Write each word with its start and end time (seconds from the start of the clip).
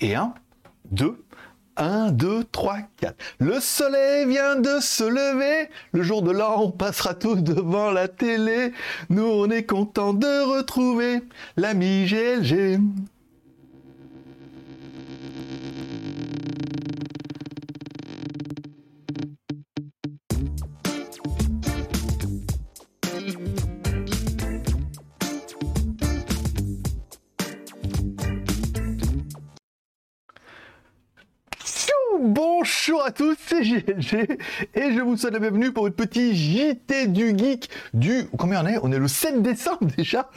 Et 0.00 0.14
1, 0.14 0.32
2, 0.90 1.24
1, 1.76 2.12
2, 2.12 2.44
3, 2.44 2.78
4. 2.98 3.16
Le 3.40 3.60
soleil 3.60 4.26
vient 4.26 4.56
de 4.56 4.80
se 4.80 5.04
lever. 5.04 5.68
Le 5.92 6.02
jour 6.02 6.22
de 6.22 6.30
l'an, 6.30 6.62
on 6.62 6.70
passera 6.70 7.14
tous 7.14 7.36
devant 7.36 7.90
la 7.90 8.08
télé. 8.08 8.72
Nous, 9.10 9.24
on 9.24 9.50
est 9.50 9.64
content 9.64 10.14
de 10.14 10.56
retrouver 10.56 11.22
l'ami 11.56 12.06
GLG. 12.06 12.80
Tous, 33.10 33.36
c'est 33.46 33.62
GLG 33.62 34.38
et 34.74 34.92
je 34.92 35.00
vous 35.00 35.16
souhaite 35.16 35.32
la 35.32 35.38
bienvenue 35.38 35.72
pour 35.72 35.84
votre 35.84 35.96
petit 35.96 36.34
JT 36.34 37.08
du 37.08 37.36
Geek 37.36 37.70
du... 37.94 38.24
Combien 38.36 38.64
on 38.64 38.66
est? 38.66 38.78
On 38.82 38.92
est 38.92 38.98
le 38.98 39.08
7 39.08 39.42
décembre 39.42 39.88
déjà? 39.96 40.30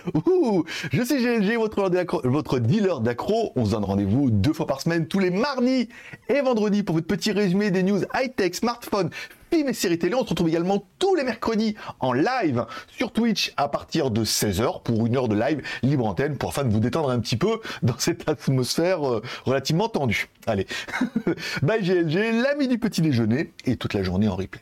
Je 0.91 1.03
suis 1.03 1.17
GLG, 1.17 1.57
votre, 1.57 1.89
votre 2.27 2.59
dealer 2.59 3.02
d'accro. 3.02 3.52
On 3.55 3.65
se 3.65 3.71
donne 3.71 3.84
rendez-vous 3.84 4.31
deux 4.31 4.53
fois 4.53 4.67
par 4.67 4.81
semaine, 4.81 5.07
tous 5.07 5.20
les 5.20 5.31
mardis 5.31 5.89
et 6.29 6.41
vendredis 6.41 6.84
pour 6.84 6.95
votre 6.95 7.07
petit 7.07 7.31
résumé 7.31 7.71
des 7.71 7.84
news 7.84 8.02
high-tech, 8.13 8.55
smartphone, 8.55 9.09
films 9.51 9.69
et 9.69 9.73
séries 9.73 9.99
télé. 9.99 10.15
On 10.15 10.23
se 10.23 10.29
retrouve 10.29 10.47
également 10.47 10.85
tous 10.97 11.15
les 11.15 11.23
mercredis 11.23 11.75
en 11.99 12.13
live 12.13 12.65
sur 12.87 13.11
Twitch 13.11 13.53
à 13.57 13.67
partir 13.67 14.09
de 14.09 14.23
16h 14.23 14.81
pour 14.83 15.05
une 15.05 15.17
heure 15.17 15.27
de 15.27 15.35
live 15.35 15.61
libre 15.83 16.05
antenne 16.05 16.37
pour 16.37 16.49
afin 16.49 16.63
de 16.63 16.69
vous 16.71 16.79
détendre 16.79 17.09
un 17.09 17.19
petit 17.19 17.37
peu 17.37 17.59
dans 17.83 17.97
cette 17.97 18.27
atmosphère 18.29 19.07
euh, 19.07 19.21
relativement 19.45 19.89
tendue. 19.89 20.29
Allez, 20.47 20.67
bye 21.61 21.81
GLG, 21.81 22.41
l'ami 22.41 22.67
du 22.67 22.77
petit 22.77 23.01
déjeuner 23.01 23.51
et 23.65 23.76
toute 23.76 23.93
la 23.93 24.03
journée 24.03 24.27
en 24.27 24.35
replay. 24.35 24.61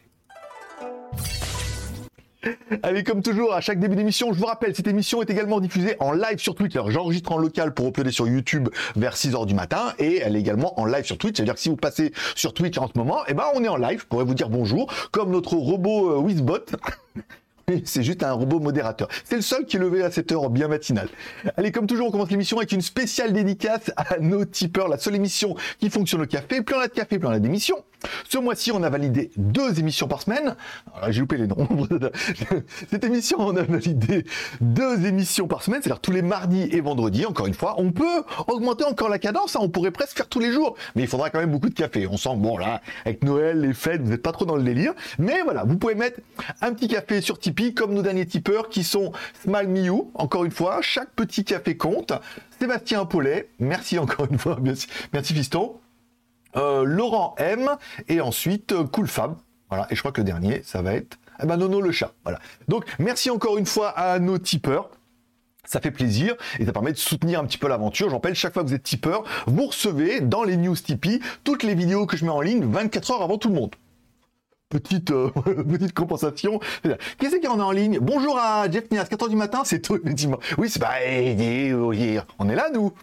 Allez, 2.83 3.03
comme 3.03 3.21
toujours, 3.21 3.53
à 3.53 3.61
chaque 3.61 3.79
début 3.79 3.95
d'émission, 3.95 4.31
je 4.31 4.39
vous 4.39 4.45
rappelle, 4.45 4.73
cette 4.75 4.87
émission 4.87 5.21
est 5.21 5.29
également 5.29 5.59
diffusée 5.59 5.95
en 5.99 6.13
live 6.13 6.37
sur. 6.37 6.55
Alors, 6.73 6.91
j'enregistre 6.91 7.31
en 7.31 7.37
local 7.37 7.73
pour 7.73 7.87
uploader 7.87 8.11
sur 8.11 8.27
YouTube 8.27 8.69
vers 8.95 9.15
6h 9.15 9.45
du 9.45 9.53
matin 9.53 9.93
et 9.97 10.17
elle 10.17 10.35
est 10.35 10.39
également 10.39 10.79
en 10.79 10.85
live 10.85 11.05
sur 11.05 11.17
Twitch. 11.17 11.37
C'est-à-dire 11.37 11.55
que 11.55 11.59
si 11.59 11.69
vous 11.69 11.75
passez 11.75 12.13
sur 12.35 12.53
Twitch 12.53 12.77
en 12.77 12.87
ce 12.87 12.93
moment, 12.97 13.19
eh 13.27 13.33
ben, 13.33 13.45
on 13.55 13.63
est 13.63 13.67
en 13.67 13.77
live. 13.77 14.01
Je 14.01 14.05
pourrais 14.05 14.25
vous 14.25 14.33
dire 14.33 14.49
bonjour, 14.49 14.91
comme 15.11 15.31
notre 15.31 15.53
robot 15.55 16.11
euh, 16.11 16.19
Wizbot. 16.19 16.59
C'est 17.85 18.03
juste 18.03 18.23
un 18.23 18.33
robot 18.33 18.59
modérateur. 18.59 19.07
C'est 19.23 19.35
le 19.35 19.41
seul 19.41 19.65
qui 19.65 19.77
est 19.77 19.79
levé 19.79 20.03
à 20.03 20.11
cette 20.11 20.31
heure 20.31 20.49
bien 20.49 20.67
matinale. 20.67 21.09
Allez, 21.57 21.71
comme 21.71 21.87
toujours, 21.87 22.07
on 22.07 22.11
commence 22.11 22.29
l'émission 22.29 22.57
avec 22.57 22.71
une 22.71 22.81
spéciale 22.81 23.33
dédicace 23.33 23.91
à 23.97 24.19
nos 24.19 24.45
tipeurs, 24.45 24.87
la 24.87 24.97
seule 24.97 25.15
émission 25.15 25.55
qui 25.79 25.89
fonctionne 25.89 26.21
au 26.21 26.25
café. 26.25 26.61
Plus 26.61 26.75
on 26.75 26.79
a 26.79 26.87
de 26.87 26.93
café, 26.93 27.19
plus 27.19 27.27
on 27.27 27.31
a 27.31 27.39
d'émissions. 27.39 27.83
Ce 28.29 28.37
mois-ci, 28.37 28.71
on 28.71 28.81
a 28.83 28.89
validé 28.89 29.31
deux 29.35 29.79
émissions 29.79 30.07
par 30.07 30.21
semaine. 30.21 30.55
J'ai 31.09 31.19
loupé 31.19 31.37
les 31.37 31.47
noms. 31.47 31.67
Cette 32.89 33.03
émission, 33.03 33.37
on 33.39 33.55
a 33.57 33.63
validé 33.63 34.25
deux 34.61 35.05
émissions 35.05 35.47
par 35.47 35.63
semaine, 35.63 35.81
c'est-à-dire 35.81 35.99
tous 35.99 36.11
les 36.11 36.21
mardis 36.21 36.69
et 36.71 36.79
vendredis. 36.79 37.25
Encore 37.25 37.47
une 37.47 37.53
fois, 37.53 37.75
on 37.77 37.91
peut 37.91 38.23
augmenter 38.47 38.85
encore 38.85 39.09
la 39.09 39.19
cadence. 39.19 39.55
Hein. 39.55 39.59
On 39.61 39.69
pourrait 39.69 39.91
presque 39.91 40.15
faire 40.15 40.27
tous 40.27 40.39
les 40.39 40.51
jours, 40.51 40.75
mais 40.95 41.03
il 41.03 41.07
faudra 41.07 41.29
quand 41.29 41.39
même 41.39 41.51
beaucoup 41.51 41.69
de 41.69 41.73
café. 41.73 42.07
On 42.07 42.17
sent 42.17 42.35
bon 42.37 42.57
là, 42.57 42.81
avec 43.05 43.23
Noël, 43.23 43.61
les 43.61 43.73
fêtes, 43.73 44.01
vous 44.01 44.11
n'êtes 44.11 44.21
pas 44.21 44.31
trop 44.31 44.45
dans 44.45 44.55
le 44.55 44.63
délire. 44.63 44.93
Mais 45.17 45.41
voilà, 45.43 45.63
vous 45.65 45.77
pouvez 45.77 45.95
mettre 45.95 46.21
un 46.61 46.73
petit 46.73 46.87
café 46.87 47.19
sur 47.19 47.37
Tipeee, 47.37 47.58
comme 47.73 47.93
nos 47.93 48.01
derniers 48.01 48.25
tipeurs 48.25 48.69
qui 48.69 48.83
sont 48.83 49.11
Smile 49.43 49.67
Miu. 49.67 50.03
Encore 50.13 50.45
une 50.45 50.51
fois, 50.51 50.81
chaque 50.81 51.11
petit 51.11 51.43
café 51.43 51.75
compte. 51.75 52.13
Sébastien 52.59 53.05
Paulet, 53.05 53.49
merci 53.59 53.99
encore 53.99 54.27
une 54.31 54.37
fois, 54.37 54.57
merci 54.61 55.33
Fiston. 55.33 55.75
Euh, 56.55 56.83
Laurent 56.83 57.35
M 57.37 57.69
et 58.07 58.21
ensuite 58.21 58.71
euh, 58.71 58.85
Cool 58.85 59.07
Fab. 59.07 59.35
Voilà, 59.69 59.87
et 59.91 59.95
je 59.95 59.99
crois 59.99 60.11
que 60.11 60.21
le 60.21 60.25
dernier, 60.25 60.63
ça 60.63 60.81
va 60.81 60.93
être 60.93 61.19
eh 61.43 61.45
ben, 61.45 61.57
Nono 61.57 61.81
le 61.81 61.91
chat. 61.91 62.13
Voilà. 62.23 62.39
Donc 62.67 62.85
merci 62.97 63.29
encore 63.29 63.57
une 63.57 63.67
fois 63.67 63.89
à 63.89 64.19
nos 64.19 64.37
tipeurs. 64.37 64.89
Ça 65.65 65.79
fait 65.79 65.91
plaisir 65.91 66.35
et 66.57 66.65
ça 66.65 66.71
permet 66.71 66.93
de 66.93 66.97
soutenir 66.97 67.39
un 67.39 67.45
petit 67.45 67.59
peu 67.59 67.67
l'aventure. 67.67 68.09
J'en 68.09 68.15
rappelle, 68.15 68.33
chaque 68.33 68.53
fois 68.53 68.63
que 68.63 68.69
vous 68.69 68.73
êtes 68.73 68.83
tipeur, 68.83 69.23
vous 69.45 69.67
recevez 69.67 70.21
dans 70.21 70.43
les 70.43 70.57
news 70.57 70.75
Tipeee 70.75 71.19
toutes 71.43 71.63
les 71.63 71.75
vidéos 71.75 72.07
que 72.07 72.17
je 72.17 72.25
mets 72.25 72.31
en 72.31 72.41
ligne 72.41 72.65
24 72.65 73.11
heures 73.11 73.21
avant 73.21 73.37
tout 73.37 73.49
le 73.49 73.55
monde 73.55 73.75
petite, 74.69 75.11
euh, 75.11 75.29
petite 75.69 75.93
compensation. 75.93 76.59
Qu'est-ce 77.17 77.35
qu'il 77.35 77.43
y 77.43 77.47
en 77.47 77.59
a 77.59 77.63
en 77.63 77.71
ligne? 77.71 77.99
Bonjour 77.99 78.37
à 78.37 78.69
Jeff 78.69 78.89
Nias, 78.91 79.05
4h 79.05 79.29
du 79.29 79.35
matin, 79.35 79.63
c'est 79.65 79.81
tout, 79.81 79.95
effectivement. 79.95 80.39
Oui, 80.57 80.69
c'est 80.69 80.79
pas... 80.79 80.93
on 82.39 82.49
est 82.49 82.55
là, 82.55 82.69
nous 82.71 82.93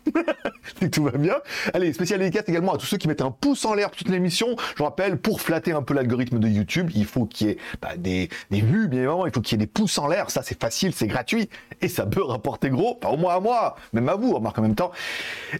Tout 0.93 1.04
va 1.04 1.10
bien. 1.12 1.34
Allez, 1.75 1.93
spécial 1.93 2.21
dédicace 2.21 2.44
également 2.49 2.75
à 2.75 2.78
tous 2.78 2.87
ceux 2.87 2.97
qui 2.97 3.09
mettent 3.09 3.21
un 3.21 3.32
pouce 3.32 3.65
en 3.65 3.75
l'air 3.75 3.91
toute 3.91 4.09
l'émission. 4.09 4.56
Je 4.77 4.82
rappelle, 4.82 5.19
pour 5.19 5.41
flatter 5.41 5.72
un 5.72 5.82
peu 5.82 5.94
l'algorithme 5.94 6.38
de 6.38 6.49
YouTube, 6.49 6.91
il 6.94 7.04
faut 7.04 7.27
qu'il 7.27 7.49
y 7.49 7.50
ait 7.50 7.59
bah, 7.83 7.97
des, 7.97 8.28
des, 8.50 8.60
vues, 8.60 8.87
bien 8.87 9.00
évidemment, 9.00 9.27
il 9.27 9.33
faut 9.33 9.41
qu'il 9.41 9.59
y 9.59 9.62
ait 9.62 9.66
des 9.66 9.71
pouces 9.71 9.98
en 9.98 10.06
l'air. 10.06 10.31
Ça, 10.31 10.43
c'est 10.43 10.60
facile, 10.60 10.93
c'est 10.94 11.09
gratuit. 11.09 11.48
Et 11.81 11.88
ça 11.88 12.06
peut 12.06 12.22
rapporter 12.22 12.71
gros, 12.71 12.94
pas 12.94 13.10
au 13.10 13.16
moins 13.16 13.34
à 13.34 13.41
moi, 13.41 13.77
même 13.93 14.09
à 14.09 14.15
vous, 14.15 14.34
remarque 14.34 14.59
en 14.59 14.62
même 14.62 14.77
temps. 14.77 14.93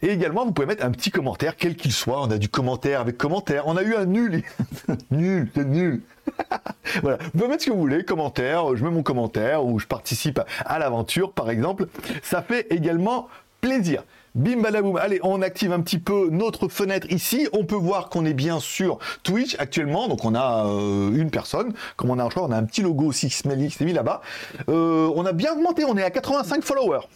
Et 0.03 0.09
également, 0.11 0.45
vous 0.45 0.53
pouvez 0.53 0.67
mettre 0.67 0.85
un 0.85 0.93
petit 0.93 1.11
commentaire, 1.11 1.57
quel 1.57 1.75
qu'il 1.75 1.93
soit. 1.93 2.23
On 2.23 2.31
a 2.31 2.39
du 2.39 2.49
commentaire 2.49 3.01
avec 3.01 3.19
commentaire. 3.19 3.65
On 3.67 3.77
a 3.77 3.83
eu 3.83 3.97
un 3.97 4.07
nul. 4.07 4.43
nul, 5.11 5.51
c'est 5.53 5.65
nul. 5.65 5.96
voilà, 7.03 7.19
vous 7.19 7.31
pouvez 7.31 7.49
mettre 7.49 7.63
ce 7.63 7.69
que 7.69 7.73
vous 7.73 7.81
voulez, 7.81 8.05
commentaire, 8.05 8.77
je 8.77 8.85
mets 8.85 8.91
mon 8.91 9.03
commentaire 9.03 9.65
ou 9.65 9.79
je 9.79 9.87
participe 9.87 10.41
à 10.65 10.79
l'aventure 10.79 11.33
par 11.33 11.51
exemple. 11.51 11.87
Ça 12.23 12.43
fait 12.43 12.67
également 12.71 13.29
plaisir. 13.61 14.03
Bim 14.37 14.61
badaboum. 14.61 14.99
Allez, 14.99 15.19
on 15.23 15.41
active 15.41 15.73
un 15.73 15.81
petit 15.81 15.99
peu 15.99 16.29
notre 16.31 16.69
fenêtre 16.69 17.07
ici. 17.11 17.49
On 17.55 17.65
peut 17.65 17.75
voir 17.75 18.11
qu'on 18.11 18.27
est 18.27 18.35
bien 18.35 18.61
sur 18.61 18.99
Twitch 19.23 19.57
actuellement. 19.59 20.09
Donc 20.09 20.27
on 20.27 20.35
a 20.35 20.67
euh, 20.67 21.11
une 21.17 21.31
personne. 21.31 21.73
Comme 21.97 22.11
on 22.11 22.19
a, 22.19 22.29
je 22.29 22.39
on 22.39 22.53
a 22.53 22.57
un 22.57 22.65
petit 22.65 22.83
logo 22.83 23.07
aussi 23.07 23.31
qui 23.31 23.35
s'est 23.35 23.85
mis 23.85 23.93
là-bas. 23.95 24.21
Euh, 24.69 25.11
on 25.17 25.25
a 25.25 25.33
bien 25.33 25.55
augmenté. 25.55 25.85
On 25.87 25.97
est 25.97 26.03
à 26.03 26.11
85 26.11 26.63
followers 26.63 27.07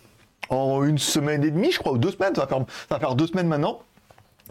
en 0.48 0.82
une 0.82 0.96
semaine 0.96 1.44
et 1.44 1.50
demie, 1.50 1.70
je 1.70 1.78
crois, 1.78 1.92
ou 1.92 1.98
deux 1.98 2.10
semaines. 2.10 2.34
Ça 2.34 2.48
va 2.88 2.98
faire 2.98 3.14
deux 3.14 3.26
semaines 3.26 3.48
maintenant. 3.48 3.80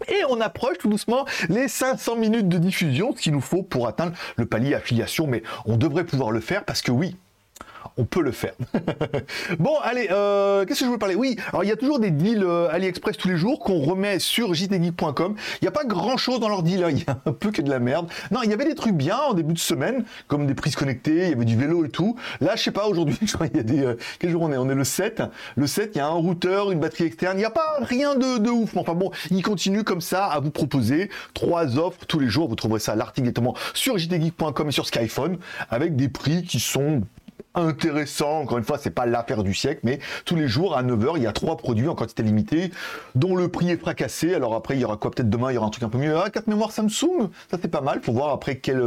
Et 0.08 0.22
on 0.28 0.40
approche 0.40 0.78
tout 0.78 0.88
doucement 0.88 1.24
les 1.48 1.68
500 1.68 2.16
minutes 2.16 2.48
de 2.48 2.58
diffusion, 2.58 3.14
ce 3.14 3.22
qu'il 3.22 3.32
nous 3.32 3.40
faut 3.40 3.62
pour 3.62 3.86
atteindre 3.86 4.12
le 4.36 4.46
palier 4.46 4.74
affiliation. 4.74 5.26
Mais 5.26 5.42
on 5.64 5.76
devrait 5.76 6.04
pouvoir 6.04 6.30
le 6.30 6.40
faire 6.40 6.64
parce 6.64 6.82
que 6.82 6.92
oui, 6.92 7.16
on 7.96 8.04
peut 8.04 8.22
le 8.22 8.32
faire. 8.32 8.54
bon, 9.58 9.76
allez, 9.82 10.08
euh, 10.10 10.64
qu'est-ce 10.64 10.80
que 10.80 10.84
je 10.84 10.90
voulais 10.90 10.98
parler? 10.98 11.14
Oui, 11.14 11.36
alors 11.48 11.64
il 11.64 11.68
y 11.68 11.72
a 11.72 11.76
toujours 11.76 11.98
des 11.98 12.10
deals 12.10 12.44
euh, 12.44 12.68
AliExpress 12.70 13.16
tous 13.16 13.28
les 13.28 13.36
jours 13.36 13.60
qu'on 13.60 13.80
remet 13.80 14.18
sur 14.18 14.54
jtgeek.com. 14.54 15.34
Il 15.60 15.64
n'y 15.64 15.68
a 15.68 15.72
pas 15.72 15.84
grand-chose 15.84 16.40
dans 16.40 16.48
leur 16.48 16.62
deal, 16.62 16.86
il 16.90 16.98
y 16.98 17.04
a 17.06 17.18
un 17.26 17.32
peu 17.32 17.50
que 17.50 17.62
de 17.62 17.70
la 17.70 17.78
merde. 17.78 18.08
Non, 18.30 18.40
il 18.42 18.50
y 18.50 18.52
avait 18.52 18.64
des 18.64 18.74
trucs 18.74 18.94
bien 18.94 19.18
en 19.18 19.34
début 19.34 19.54
de 19.54 19.58
semaine, 19.58 20.04
comme 20.28 20.46
des 20.46 20.54
prises 20.54 20.76
connectées, 20.76 21.24
il 21.24 21.30
y 21.30 21.32
avait 21.32 21.44
du 21.44 21.56
vélo 21.56 21.84
et 21.84 21.88
tout. 21.88 22.16
Là, 22.40 22.56
je 22.56 22.62
sais 22.62 22.70
pas, 22.70 22.86
aujourd'hui, 22.86 23.18
qu'il 23.18 23.56
y 23.56 23.60
a 23.60 23.62
des... 23.62 23.84
Euh, 23.84 23.96
quel 24.18 24.30
jour 24.30 24.42
on 24.42 24.52
est? 24.52 24.56
On 24.56 24.68
est 24.68 24.74
le 24.74 24.84
7. 24.84 25.22
Le 25.56 25.66
7, 25.66 25.92
il 25.94 25.98
y 25.98 26.00
a 26.00 26.06
un 26.06 26.10
routeur, 26.10 26.70
une 26.70 26.80
batterie 26.80 27.04
externe, 27.04 27.36
il 27.36 27.40
n'y 27.40 27.44
a 27.44 27.50
pas 27.50 27.76
rien 27.80 28.14
de, 28.14 28.50
ouf. 28.50 28.76
Enfin 28.76 28.94
bon, 28.94 29.10
il 29.30 29.42
continue 29.42 29.84
comme 29.84 30.00
ça 30.00 30.26
à 30.26 30.40
vous 30.40 30.50
proposer 30.50 31.10
trois 31.34 31.78
offres 31.78 32.06
tous 32.06 32.18
les 32.18 32.28
jours. 32.28 32.48
Vous 32.48 32.56
trouverez 32.56 32.80
ça 32.80 32.92
à 32.92 32.96
l'article 32.96 33.22
directement 33.22 33.54
sur 33.74 33.98
jtgeek.com 33.98 34.68
et 34.68 34.72
sur 34.72 34.86
Skyphone, 34.86 35.38
avec 35.70 35.96
des 35.96 36.08
prix 36.08 36.42
qui 36.42 36.60
sont 36.60 37.02
intéressant. 37.54 38.40
Encore 38.40 38.58
une 38.58 38.64
fois, 38.64 38.78
c'est 38.78 38.90
pas 38.90 39.06
l'affaire 39.06 39.42
du 39.42 39.54
siècle, 39.54 39.80
mais 39.82 39.98
tous 40.24 40.36
les 40.36 40.48
jours 40.48 40.76
à 40.76 40.82
9h, 40.82 41.14
il 41.16 41.22
y 41.22 41.26
a 41.26 41.32
trois 41.32 41.56
produits 41.56 41.88
en 41.88 41.94
quantité 41.94 42.22
limitée 42.22 42.70
dont 43.14 43.36
le 43.36 43.48
prix 43.48 43.70
est 43.70 43.76
fracassé. 43.76 44.34
Alors 44.34 44.54
après, 44.54 44.76
il 44.76 44.80
y 44.80 44.84
aura 44.84 44.96
quoi? 44.96 45.10
Peut-être 45.10 45.30
demain, 45.30 45.50
il 45.50 45.54
y 45.54 45.58
aura 45.58 45.66
un 45.66 45.70
truc 45.70 45.84
un 45.84 45.88
peu 45.88 45.98
mieux. 45.98 46.16
Ah, 46.16 46.30
4 46.30 46.46
mémoires 46.46 46.72
Samsung, 46.72 47.30
ça 47.50 47.58
c'est 47.60 47.68
pas 47.68 47.80
mal. 47.80 48.00
Faut 48.02 48.12
voir 48.12 48.30
après 48.30 48.56
quelle, 48.56 48.82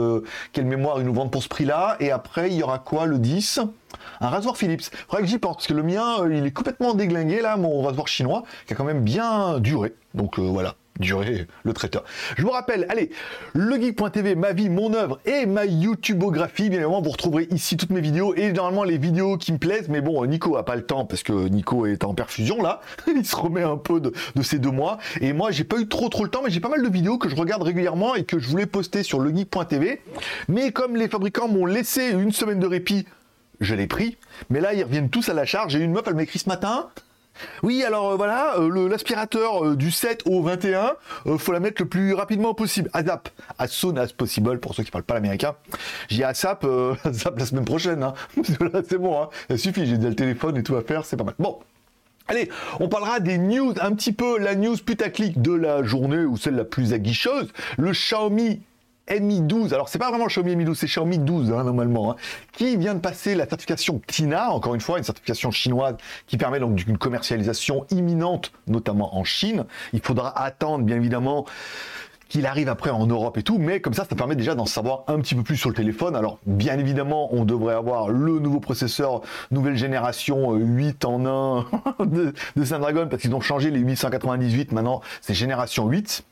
quelle 0.52 0.66
mémoire 0.66 1.00
ils 1.00 1.06
nous 1.06 1.14
vendent 1.14 1.32
pour 1.32 1.44
ce 1.44 1.50
prix-là. 1.50 1.98
Et 2.00 2.12
après, 2.12 2.50
il 2.50 2.58
y 2.58 2.64
aura 2.64 2.80
quoi? 2.80 3.06
Le 3.06 3.20
10 3.20 3.62
un 4.22 4.30
rasoir 4.30 4.58
Philips. 4.58 4.90
Faudrait 5.08 5.22
que 5.22 5.28
j'y 5.28 5.38
pense, 5.38 5.58
parce 5.58 5.68
que 5.68 5.74
le 5.74 5.84
mien, 5.84 6.22
euh, 6.22 6.36
il 6.36 6.46
est 6.46 6.52
complètement 6.52 6.94
déglingué, 6.94 7.42
là, 7.42 7.58
mon 7.58 7.82
rasoir 7.82 8.08
chinois, 8.08 8.44
qui 8.66 8.74
a 8.74 8.76
quand 8.76 8.84
même 8.84 9.02
bien 9.02 9.60
duré. 9.60 9.94
Donc 10.14 10.40
euh, 10.40 10.42
voilà 10.42 10.76
durer 11.00 11.48
le 11.64 11.74
traiteur. 11.74 12.04
Je 12.38 12.44
vous 12.44 12.52
rappelle, 12.52 12.86
allez, 12.90 13.10
legeek.tv, 13.56 14.36
ma 14.36 14.54
vie, 14.54 14.70
mon 14.70 14.94
œuvre 14.94 15.20
et 15.26 15.46
ma 15.46 15.66
YouTubeographie. 15.66 16.70
Bien 16.70 16.80
évidemment, 16.80 17.02
vous 17.02 17.10
retrouverez 17.10 17.48
ici 17.52 17.78
toutes 17.78 17.90
mes 17.90 18.02
vidéos 18.02 18.36
et 18.36 18.52
normalement 18.52 18.84
les 18.84 18.98
vidéos 18.98 19.38
qui 19.38 19.54
me 19.54 19.58
plaisent. 19.58 19.90
Mais 19.90 20.02
bon, 20.02 20.24
Nico 20.26 20.56
a 20.58 20.66
pas 20.66 20.76
le 20.76 20.86
temps 20.86 21.06
parce 21.06 21.24
que 21.24 21.48
Nico 21.48 21.86
est 21.86 22.04
en 22.04 22.14
perfusion 22.14 22.62
là. 22.62 22.82
Il 23.08 23.26
se 23.26 23.36
remet 23.36 23.64
un 23.64 23.78
peu 23.78 24.00
de, 24.00 24.14
ces 24.44 24.60
deux 24.60 24.72
mois. 24.72 24.98
Et 25.22 25.34
moi, 25.34 25.52
j'ai 25.52 25.64
pas 25.64 25.80
eu 25.80 25.88
trop 25.88 26.10
trop 26.10 26.24
le 26.24 26.30
temps, 26.30 26.42
mais 26.44 26.52
j'ai 26.52 26.60
pas 26.60 26.70
mal 26.70 26.84
de 26.84 26.90
vidéos 26.90 27.18
que 27.18 27.30
je 27.30 27.36
regarde 27.36 27.64
régulièrement 27.64 28.16
et 28.16 28.24
que 28.24 28.40
je 28.40 28.48
voulais 28.48 28.66
poster 28.66 29.04
sur 29.04 29.20
legeek.tv. 29.20 30.02
Mais 30.48 30.72
comme 30.72 30.96
les 30.96 31.08
fabricants 31.08 31.48
m'ont 31.48 31.66
laissé 31.66 32.12
une 32.12 32.32
semaine 32.32 32.60
de 32.60 32.68
répit, 32.68 33.06
je 33.60 33.76
l'ai 33.76 33.88
pris. 33.88 34.18
Mais 34.50 34.62
là, 34.62 34.74
ils 34.74 34.84
reviennent 34.84 35.10
tous 35.10 35.30
à 35.30 35.34
la 35.34 35.46
charge. 35.46 35.74
J'ai 35.74 35.80
une 35.80 35.92
meuf, 35.92 36.04
elle 36.08 36.16
m'a 36.16 36.24
écrit 36.24 36.40
ce 36.40 36.50
matin. 36.50 36.90
Oui, 37.62 37.84
alors 37.84 38.12
euh, 38.12 38.16
voilà, 38.16 38.58
euh, 38.60 38.90
l'aspirateur 38.90 39.66
euh, 39.66 39.76
du 39.76 39.92
7 39.92 40.24
au 40.26 40.42
21, 40.42 40.94
faut 41.38 41.52
la 41.52 41.60
mettre 41.60 41.82
le 41.82 41.88
plus 41.88 42.14
rapidement 42.14 42.54
possible. 42.54 42.90
ASAP, 42.94 43.30
as 43.58 43.68
soon 43.68 43.98
as 43.98 44.14
possible, 44.14 44.60
pour 44.60 44.76
ceux 44.76 44.84
qui 44.84 44.92
parlent 44.92 45.04
pas 45.04 45.16
l'américain. 45.16 45.56
J'ai 46.10 46.24
ASAP, 46.24 46.66
ASAP 47.04 47.40
la 47.40 47.46
semaine 47.46 47.66
prochaine, 47.66 48.04
hein. 48.04 48.14
c'est 48.88 48.98
bon, 48.98 49.22
hein. 49.22 49.30
ça 49.50 49.58
suffit, 49.58 49.86
j'ai 49.86 49.98
déjà 49.98 50.10
le 50.10 50.16
téléphone 50.16 50.58
et 50.58 50.64
tout 50.64 50.76
à 50.76 50.82
faire, 50.82 51.06
c'est 51.06 51.18
pas 51.18 51.24
mal. 51.24 51.36
Bon, 51.40 51.60
Allez, 52.30 52.50
on 52.80 52.88
parlera 52.88 53.20
des 53.20 53.38
news, 53.38 53.74
un 53.82 53.92
petit 53.94 54.14
peu 54.14 54.40
la 54.40 54.56
news 54.56 54.78
putaclic 54.78 55.42
de 55.42 55.52
la 55.52 55.84
journée 55.84 56.24
ou 56.24 56.38
celle 56.38 56.56
la 56.56 56.64
plus 56.64 56.94
aguicheuse. 56.94 57.50
Le 57.78 57.92
Xiaomi 57.92 58.62
Mi 59.12 59.42
12, 59.42 59.74
alors 59.74 59.90
c'est 59.90 60.00
pas 60.00 60.10
vraiment 60.10 60.28
Xiaomi 60.28 60.56
Mi 60.56 60.66
12, 60.66 60.78
c'est 60.78 60.88
Xiaomi 60.88 61.20
12 61.20 61.52
hein, 61.52 61.64
normalement, 61.64 62.12
hein, 62.12 62.16
qui 62.54 62.78
vient 62.78 62.96
de 62.96 63.00
passer 63.00 63.36
la 63.36 63.48
certification 63.48 64.02
TINA, 64.08 64.50
encore 64.50 64.76
une 64.76 64.82
fois, 64.82 64.98
une 64.98 65.04
certification 65.04 65.52
chinoise 65.52 65.96
qui 66.26 66.38
permet 66.38 66.60
donc 66.60 66.88
une 66.88 66.98
commercialisation 66.98 67.86
imminente, 67.92 68.54
notamment 68.68 69.18
en 69.18 69.24
Chine. 69.26 69.66
Il 69.92 70.02
faudra 70.02 70.38
attendre, 70.42 70.86
bien 70.86 70.96
évidemment, 70.96 71.46
qu'il 72.30 72.46
arrive 72.46 72.70
après 72.70 72.90
en 72.90 73.06
Europe 73.06 73.38
et 73.38 73.44
tout, 73.44 73.60
mais 73.60 73.82
comme 73.82 73.94
ça, 73.94 74.06
ça 74.10 74.16
permet 74.16 74.36
déjà 74.36 74.56
d'en 74.56 74.66
savoir 74.66 75.04
un 75.08 75.20
petit 75.20 75.36
peu 75.36 75.44
plus 75.44 75.58
sur 75.58 75.70
le 75.70 75.76
téléphone. 75.76 76.16
Alors, 76.16 76.40
bien 76.46 76.80
évidemment, 76.80 77.28
on 77.34 77.46
devrait 77.46 77.76
avoir 77.76 78.10
le 78.10 78.40
nouveau 78.40 78.60
processeur 78.60 79.22
nouvelle 79.52 79.76
génération 79.76 80.54
8 80.54 81.06
euh, 81.06 81.08
en 81.08 81.26
1 82.00 82.06
de, 82.06 82.34
de 82.56 82.66
Snapdragon, 82.66 83.08
parce 83.10 83.22
qu'ils 83.22 83.36
ont 83.36 83.42
changé 83.42 83.70
les 83.70 83.80
898, 83.80 84.72
maintenant 84.72 85.02
c'est 85.22 85.34
génération 85.34 85.88
8. 85.88 86.24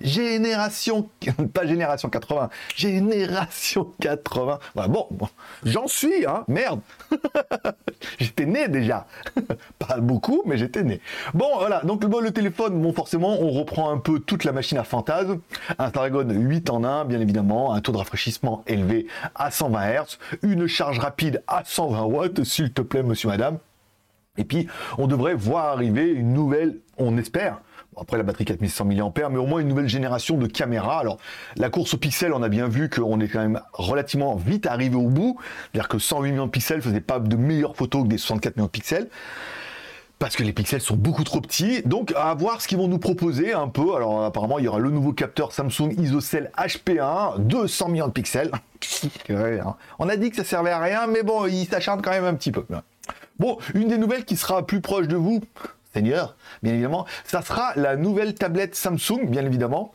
Génération, 0.00 1.08
pas 1.52 1.66
génération 1.66 2.08
80, 2.08 2.50
génération 2.74 3.92
80. 4.00 4.58
bon, 4.88 5.08
j'en 5.64 5.86
suis, 5.86 6.26
hein, 6.26 6.44
merde. 6.48 6.80
j'étais 8.18 8.46
né 8.46 8.68
déjà. 8.68 9.06
pas 9.78 9.98
beaucoup, 9.98 10.42
mais 10.46 10.58
j'étais 10.58 10.82
né. 10.82 11.00
Bon, 11.32 11.48
voilà, 11.58 11.80
donc 11.84 12.02
le, 12.04 12.20
le 12.20 12.30
téléphone, 12.30 12.80
bon, 12.80 12.92
forcément, 12.92 13.40
on 13.40 13.50
reprend 13.50 13.90
un 13.90 13.98
peu 13.98 14.18
toute 14.20 14.44
la 14.44 14.52
machine 14.52 14.78
à 14.78 14.84
fantasme. 14.84 15.40
Un 15.78 15.90
Snapdragon 15.90 16.28
8 16.28 16.70
en 16.70 16.84
1, 16.84 17.04
bien 17.04 17.20
évidemment, 17.20 17.72
un 17.72 17.80
taux 17.80 17.92
de 17.92 17.98
rafraîchissement 17.98 18.64
élevé 18.66 19.06
à 19.34 19.50
120 19.50 19.80
Hz, 19.80 20.18
une 20.42 20.66
charge 20.66 20.98
rapide 20.98 21.42
à 21.46 21.62
120 21.64 22.02
watts, 22.04 22.44
s'il 22.44 22.72
te 22.72 22.82
plaît, 22.82 23.02
monsieur, 23.02 23.28
madame. 23.28 23.58
Et 24.36 24.44
puis, 24.44 24.66
on 24.98 25.06
devrait 25.06 25.34
voir 25.34 25.66
arriver 25.66 26.10
une 26.10 26.32
nouvelle, 26.32 26.78
on 26.98 27.16
espère, 27.18 27.60
après 28.00 28.16
la 28.16 28.22
batterie 28.22 28.44
4100 28.44 28.84
mAh, 28.84 29.28
mais 29.30 29.38
au 29.38 29.46
moins 29.46 29.60
une 29.60 29.68
nouvelle 29.68 29.88
génération 29.88 30.36
de 30.36 30.46
caméras. 30.46 31.00
Alors, 31.00 31.18
la 31.56 31.70
course 31.70 31.94
aux 31.94 31.98
pixels, 31.98 32.32
on 32.32 32.42
a 32.42 32.48
bien 32.48 32.68
vu 32.68 32.88
qu'on 32.88 33.20
est 33.20 33.28
quand 33.28 33.40
même 33.40 33.60
relativement 33.72 34.36
vite 34.36 34.66
arrivé 34.66 34.96
au 34.96 35.08
bout. 35.08 35.38
C'est-à-dire 35.72 35.88
que 35.88 35.98
108 35.98 36.32
millions 36.32 36.46
de 36.46 36.50
pixels 36.50 36.82
faisait 36.82 37.00
pas 37.00 37.18
de 37.18 37.36
meilleures 37.36 37.76
photos 37.76 38.04
que 38.04 38.08
des 38.08 38.18
64 38.18 38.56
millions 38.56 38.66
de 38.66 38.70
pixels. 38.70 39.08
Parce 40.18 40.36
que 40.36 40.42
les 40.42 40.52
pixels 40.52 40.80
sont 40.80 40.96
beaucoup 40.96 41.24
trop 41.24 41.40
petits. 41.40 41.82
Donc, 41.82 42.12
à 42.16 42.32
voir 42.34 42.60
ce 42.60 42.68
qu'ils 42.68 42.78
vont 42.78 42.88
nous 42.88 42.98
proposer 42.98 43.52
un 43.52 43.68
peu. 43.68 43.94
Alors, 43.94 44.24
apparemment, 44.24 44.58
il 44.58 44.64
y 44.64 44.68
aura 44.68 44.78
le 44.78 44.90
nouveau 44.90 45.12
capteur 45.12 45.52
Samsung 45.52 45.92
ISOCELL 45.98 46.50
HP1, 46.56 47.40
200 47.40 47.88
millions 47.88 48.08
de 48.08 48.12
pixels. 48.12 48.50
Hein. 49.30 49.76
on 49.98 50.08
a 50.10 50.16
dit 50.16 50.30
que 50.30 50.36
ça 50.36 50.44
servait 50.44 50.70
à 50.70 50.78
rien, 50.78 51.06
mais 51.06 51.22
bon, 51.22 51.46
il 51.46 51.66
s'acharne 51.66 52.02
quand 52.02 52.10
même 52.10 52.26
un 52.26 52.34
petit 52.34 52.52
peu. 52.52 52.64
Bon, 53.38 53.58
une 53.74 53.88
des 53.88 53.98
nouvelles 53.98 54.24
qui 54.24 54.36
sera 54.36 54.64
plus 54.64 54.80
proche 54.80 55.08
de 55.08 55.16
vous, 55.16 55.40
Seigneur, 55.94 56.36
bien 56.62 56.72
évidemment, 56.72 57.06
ça 57.24 57.40
sera 57.40 57.72
la 57.76 57.94
nouvelle 57.94 58.34
tablette 58.34 58.74
Samsung, 58.74 59.28
bien 59.28 59.46
évidemment. 59.46 59.94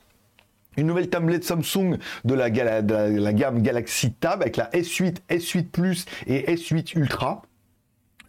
Une 0.77 0.87
nouvelle 0.87 1.09
tablette 1.09 1.43
Samsung 1.43 1.97
de 2.23 2.33
la, 2.33 2.49
gamme 2.49 3.61
Galaxy 3.61 4.13
Tab 4.13 4.41
avec 4.41 4.55
la 4.55 4.69
S8, 4.69 5.17
S8 5.29 5.65
Plus 5.65 6.05
et 6.25 6.55
S8 6.55 6.97
Ultra 6.97 7.41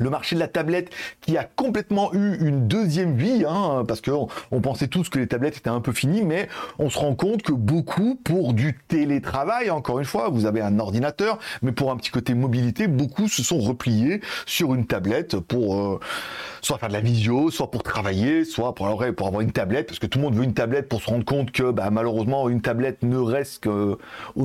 le 0.00 0.10
marché 0.10 0.34
de 0.34 0.40
la 0.40 0.48
tablette 0.48 0.90
qui 1.20 1.36
a 1.36 1.44
complètement 1.44 2.12
eu 2.14 2.38
une 2.40 2.66
deuxième 2.66 3.16
vie, 3.16 3.44
hein, 3.46 3.84
parce 3.86 4.00
qu'on 4.00 4.28
on 4.50 4.60
pensait 4.60 4.88
tous 4.88 5.08
que 5.08 5.18
les 5.18 5.26
tablettes 5.26 5.58
étaient 5.58 5.70
un 5.70 5.80
peu 5.80 5.92
finies, 5.92 6.24
mais 6.24 6.48
on 6.78 6.90
se 6.90 6.98
rend 6.98 7.14
compte 7.14 7.42
que 7.42 7.52
beaucoup 7.52 8.18
pour 8.24 8.54
du 8.54 8.78
télétravail, 8.88 9.70
encore 9.70 9.98
une 9.98 10.06
fois, 10.06 10.30
vous 10.30 10.46
avez 10.46 10.62
un 10.62 10.78
ordinateur, 10.78 11.38
mais 11.62 11.72
pour 11.72 11.92
un 11.92 11.96
petit 11.96 12.10
côté 12.10 12.34
mobilité, 12.34 12.88
beaucoup 12.88 13.28
se 13.28 13.42
sont 13.42 13.58
repliés 13.58 14.20
sur 14.46 14.74
une 14.74 14.86
tablette 14.86 15.38
pour 15.38 15.76
euh, 15.76 16.00
soit 16.62 16.78
faire 16.78 16.88
de 16.88 16.94
la 16.94 17.00
visio, 17.00 17.50
soit 17.50 17.70
pour 17.70 17.82
travailler, 17.82 18.44
soit 18.44 18.74
pour, 18.74 18.86
avoir 18.88 19.40
une 19.40 19.52
tablette, 19.52 19.86
parce 19.86 19.98
que 19.98 20.06
tout 20.06 20.18
le 20.18 20.24
monde 20.24 20.34
veut 20.34 20.44
une 20.44 20.54
tablette 20.54 20.88
pour 20.88 21.02
se 21.02 21.10
rendre 21.10 21.24
compte 21.26 21.52
que 21.52 21.70
bah, 21.70 21.90
malheureusement 21.90 22.48
une 22.48 22.62
tablette 22.62 23.02
ne 23.02 23.18
reste 23.18 23.64
qu'au 23.64 23.98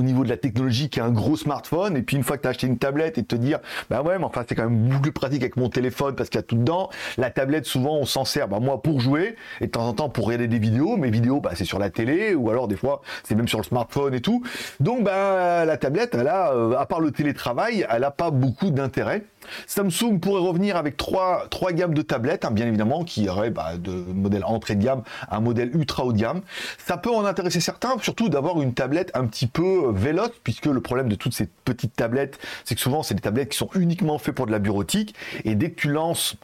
niveau 0.03 0.25
de 0.25 0.29
la 0.29 0.37
technologie 0.37 0.89
qu'un 0.89 1.11
gros 1.11 1.37
smartphone, 1.37 1.95
et 1.95 2.01
puis 2.01 2.17
une 2.17 2.23
fois 2.23 2.35
que 2.35 2.41
tu 2.41 2.47
as 2.47 2.51
acheté 2.51 2.67
une 2.67 2.77
tablette 2.77 3.17
et 3.17 3.23
te 3.23 3.37
dire, 3.37 3.59
bah 3.89 4.01
ouais, 4.01 4.17
mais 4.17 4.25
enfin 4.25 4.43
c'est 4.47 4.55
quand 4.55 4.69
même 4.69 4.89
beaucoup 4.89 5.01
plus 5.03 5.11
pratique 5.13 5.44
avec 5.45 5.57
mon 5.57 5.69
téléphone 5.69 6.15
parce 6.15 6.29
qu'il 6.29 6.37
y 6.37 6.43
a 6.43 6.43
tout 6.43 6.55
dedans. 6.55 6.89
La 7.17 7.29
tablette, 7.29 7.65
souvent, 7.65 7.97
on 7.97 8.05
s'en 8.05 8.25
sert, 8.25 8.47
bah, 8.47 8.59
moi, 8.59 8.81
pour 8.81 8.99
jouer 8.99 9.35
et 9.61 9.67
de 9.67 9.71
temps 9.71 9.87
en 9.87 9.93
temps 9.93 10.09
pour 10.09 10.25
regarder 10.25 10.47
des 10.47 10.59
vidéos. 10.59 10.97
Mes 10.97 11.09
vidéos, 11.09 11.39
bah, 11.39 11.51
c'est 11.55 11.65
sur 11.65 11.79
la 11.79 11.89
télé 11.89 12.35
ou 12.35 12.49
alors 12.49 12.67
des 12.67 12.75
fois, 12.75 13.01
c'est 13.23 13.35
même 13.35 13.47
sur 13.47 13.59
le 13.59 13.63
smartphone 13.63 14.13
et 14.13 14.21
tout. 14.21 14.43
Donc, 14.79 15.03
bah, 15.03 15.65
la 15.65 15.77
tablette, 15.77 16.15
euh, 16.15 16.75
à 16.77 16.85
part 16.85 16.99
le 16.99 17.11
télétravail, 17.11 17.85
elle 17.89 18.03
a 18.03 18.11
pas 18.11 18.31
beaucoup 18.31 18.71
d'intérêt. 18.71 19.23
Samsung 19.67 20.19
pourrait 20.19 20.41
revenir 20.41 20.77
avec 20.77 20.97
trois, 20.97 21.47
gammes 21.71 21.93
de 21.93 22.01
tablettes, 22.01 22.45
hein, 22.45 22.51
bien 22.51 22.67
évidemment, 22.67 23.03
qui 23.03 23.27
auraient 23.29 23.49
bah, 23.49 23.77
de 23.77 23.91
modèle 23.91 24.43
entrée 24.45 24.75
de 24.75 24.83
gamme 24.83 25.03
un 25.29 25.39
modèle 25.39 25.75
ultra 25.75 26.05
haut 26.05 26.13
de 26.13 26.17
gamme. 26.17 26.41
Ça 26.85 26.97
peut 26.97 27.11
en 27.11 27.25
intéresser 27.25 27.59
certains, 27.59 27.97
surtout 28.01 28.29
d'avoir 28.29 28.61
une 28.61 28.73
tablette 28.73 29.11
un 29.13 29.25
petit 29.25 29.47
peu 29.47 29.91
véloce, 29.91 30.31
puisque 30.43 30.65
le 30.65 30.81
problème 30.81 31.09
de 31.09 31.15
toutes 31.15 31.33
ces 31.33 31.47
petites 31.65 31.95
tablettes, 31.95 32.39
c'est 32.63 32.75
que 32.75 32.81
souvent 32.81 33.03
c'est 33.03 33.15
des 33.15 33.21
tablettes 33.21 33.49
qui 33.49 33.57
sont 33.57 33.69
uniquement 33.75 34.17
faites 34.17 34.35
pour 34.35 34.45
de 34.45 34.51
la 34.51 34.59
bureautique, 34.59 35.15
et 35.43 35.55
dès 35.55 35.71
que 35.71 35.79
tu 35.79 35.89
lances 35.89 36.35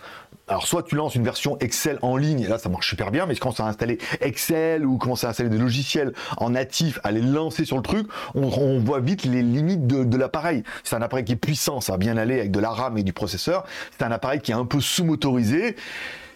alors 0.51 0.67
soit 0.67 0.83
tu 0.83 0.95
lances 0.95 1.15
une 1.15 1.23
version 1.23 1.57
Excel 1.59 1.97
en 2.01 2.17
ligne, 2.17 2.41
et 2.41 2.47
là 2.47 2.57
ça 2.57 2.67
marche 2.67 2.89
super 2.89 3.09
bien, 3.09 3.25
mais 3.25 3.37
quand 3.37 3.51
ça 3.51 3.65
à 3.65 3.69
installer 3.69 3.99
Excel 4.19 4.85
ou 4.85 4.97
commencer 4.97 5.25
à 5.25 5.29
installer 5.29 5.49
des 5.49 5.57
logiciels 5.57 6.11
en 6.35 6.49
natif, 6.49 6.99
à 7.05 7.11
les 7.11 7.21
lancer 7.21 7.63
sur 7.63 7.77
le 7.77 7.83
truc, 7.83 8.05
on, 8.35 8.79
voit 8.79 8.99
vite 8.99 9.23
les 9.23 9.43
limites 9.43 9.87
de, 9.87 10.17
l'appareil. 10.17 10.63
C'est 10.83 10.97
un 10.97 11.01
appareil 11.01 11.23
qui 11.23 11.31
est 11.31 11.37
puissant, 11.37 11.79
ça 11.79 11.93
va 11.93 11.97
bien 11.97 12.17
aller 12.17 12.39
avec 12.39 12.51
de 12.51 12.59
la 12.59 12.69
RAM 12.69 12.97
et 12.97 13.03
du 13.03 13.13
processeur. 13.13 13.63
C'est 13.97 14.03
un 14.03 14.11
appareil 14.11 14.41
qui 14.41 14.51
est 14.51 14.55
un 14.55 14.65
peu 14.65 14.81
sous-motorisé 14.81 15.77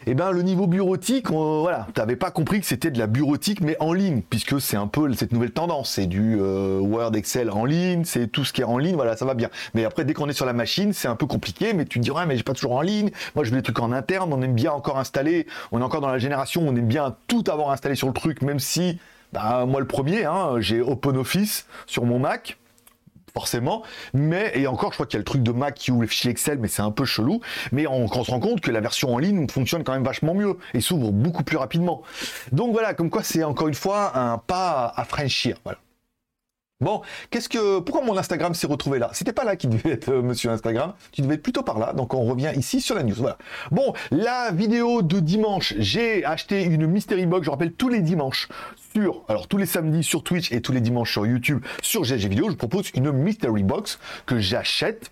eh 0.07 0.13
ben 0.13 0.31
le 0.31 0.41
niveau 0.43 0.67
bureautique, 0.67 1.29
voilà, 1.29 1.87
t'avais 1.93 2.15
pas 2.15 2.29
compris 2.29 2.59
que 2.59 2.65
c'était 2.65 2.91
de 2.91 2.99
la 2.99 3.07
bureautique 3.07 3.61
mais 3.61 3.75
en 3.79 3.93
ligne, 3.93 4.21
puisque 4.29 4.61
c'est 4.61 4.77
un 4.77 4.87
peu 4.87 5.11
cette 5.13 5.31
nouvelle 5.31 5.51
tendance, 5.51 5.91
c'est 5.91 6.05
du 6.05 6.37
euh, 6.39 6.79
Word, 6.79 7.15
Excel 7.15 7.49
en 7.49 7.65
ligne, 7.65 8.03
c'est 8.05 8.27
tout 8.27 8.45
ce 8.45 8.53
qui 8.53 8.61
est 8.61 8.65
en 8.65 8.77
ligne, 8.77 8.95
voilà, 8.95 9.17
ça 9.17 9.25
va 9.25 9.33
bien. 9.33 9.49
Mais 9.73 9.83
après, 9.85 10.05
dès 10.05 10.13
qu'on 10.13 10.29
est 10.29 10.33
sur 10.33 10.45
la 10.45 10.53
machine, 10.53 10.93
c'est 10.93 11.07
un 11.07 11.15
peu 11.15 11.25
compliqué, 11.25 11.73
mais 11.73 11.85
tu 11.85 11.99
te 11.99 12.03
dis 12.03 12.11
ouais, 12.11 12.25
mais 12.25 12.37
j'ai 12.37 12.43
pas 12.43 12.53
toujours 12.53 12.73
en 12.73 12.81
ligne. 12.81 13.09
Moi, 13.35 13.43
je 13.43 13.49
veux 13.49 13.57
des 13.57 13.63
trucs 13.63 13.79
en 13.79 13.91
interne, 13.91 14.31
on 14.31 14.41
aime 14.41 14.53
bien 14.53 14.71
encore 14.71 14.99
installer, 14.99 15.47
on 15.71 15.81
est 15.81 15.83
encore 15.83 16.01
dans 16.01 16.09
la 16.09 16.19
génération, 16.19 16.61
on 16.67 16.75
aime 16.75 16.87
bien 16.87 17.15
tout 17.27 17.43
avoir 17.47 17.71
installé 17.71 17.95
sur 17.95 18.07
le 18.07 18.13
truc, 18.13 18.41
même 18.41 18.59
si, 18.59 18.99
bah, 19.33 19.65
moi 19.65 19.79
le 19.79 19.87
premier, 19.87 20.25
hein, 20.25 20.55
j'ai 20.59 20.81
OpenOffice 20.81 21.65
sur 21.87 22.05
mon 22.05 22.19
Mac 22.19 22.57
forcément. 23.35 23.83
Mais, 24.13 24.51
et 24.55 24.65
encore, 24.65 24.91
je 24.91 24.95
crois 24.95 25.05
qu'il 25.05 25.15
y 25.15 25.17
a 25.17 25.19
le 25.19 25.25
truc 25.25 25.43
de 25.43 25.51
Mac 25.51 25.75
qui 25.75 25.91
ouvre 25.91 26.01
les 26.01 26.07
fichiers 26.07 26.31
Excel, 26.31 26.57
mais 26.57 26.69
c'est 26.69 26.81
un 26.81 26.91
peu 26.91 27.05
chelou. 27.05 27.41
Mais 27.71 27.85
on, 27.85 28.05
on, 28.05 28.23
se 28.23 28.31
rend 28.31 28.39
compte 28.39 28.61
que 28.61 28.71
la 28.71 28.79
version 28.79 29.13
en 29.13 29.17
ligne 29.19 29.47
fonctionne 29.49 29.83
quand 29.83 29.93
même 29.93 30.03
vachement 30.03 30.33
mieux 30.33 30.57
et 30.73 30.81
s'ouvre 30.81 31.11
beaucoup 31.11 31.43
plus 31.43 31.57
rapidement. 31.57 32.01
Donc 32.51 32.71
voilà, 32.71 32.93
comme 32.93 33.09
quoi 33.09 33.23
c'est 33.23 33.43
encore 33.43 33.67
une 33.67 33.75
fois 33.75 34.17
un 34.17 34.37
pas 34.37 34.91
à 34.95 35.03
franchir. 35.03 35.57
Bon, 36.81 37.01
qu'est-ce 37.29 37.47
que, 37.47 37.79
pourquoi 37.79 38.03
mon 38.03 38.17
Instagram 38.17 38.53
s'est 38.53 38.67
retrouvé 38.67 38.99
là? 38.99 39.09
C'était 39.13 39.31
pas 39.31 39.45
là 39.45 39.55
qui 39.55 39.67
devait 39.67 39.91
être 39.91 40.09
euh, 40.09 40.21
Monsieur 40.21 40.49
Instagram. 40.49 40.93
Tu 41.13 41.21
devais 41.21 41.35
être 41.35 41.41
plutôt 41.41 41.63
par 41.63 41.79
là. 41.79 41.93
Donc 41.93 42.13
on 42.13 42.25
revient 42.25 42.51
ici 42.57 42.81
sur 42.81 42.95
la 42.95 43.03
news. 43.03 43.15
Voilà. 43.15 43.37
Bon, 43.71 43.93
la 44.11 44.51
vidéo 44.51 45.01
de 45.01 45.21
dimanche, 45.21 45.73
j'ai 45.77 46.25
acheté 46.25 46.63
une 46.63 46.85
mystery 46.85 47.27
box. 47.27 47.45
Je 47.45 47.51
rappelle 47.51 47.71
tous 47.71 47.87
les 47.87 48.01
dimanches 48.01 48.49
sur, 48.93 49.23
alors 49.29 49.47
tous 49.47 49.55
les 49.55 49.65
samedis 49.65 50.03
sur 50.03 50.21
Twitch 50.21 50.51
et 50.51 50.59
tous 50.59 50.73
les 50.73 50.81
dimanches 50.81 51.13
sur 51.13 51.25
YouTube 51.25 51.63
sur 51.81 52.03
GG 52.03 52.27
Vidéo. 52.27 52.49
Je 52.49 52.55
propose 52.57 52.91
une 52.93 53.09
mystery 53.13 53.63
box 53.63 53.97
que 54.25 54.39
j'achète 54.39 55.11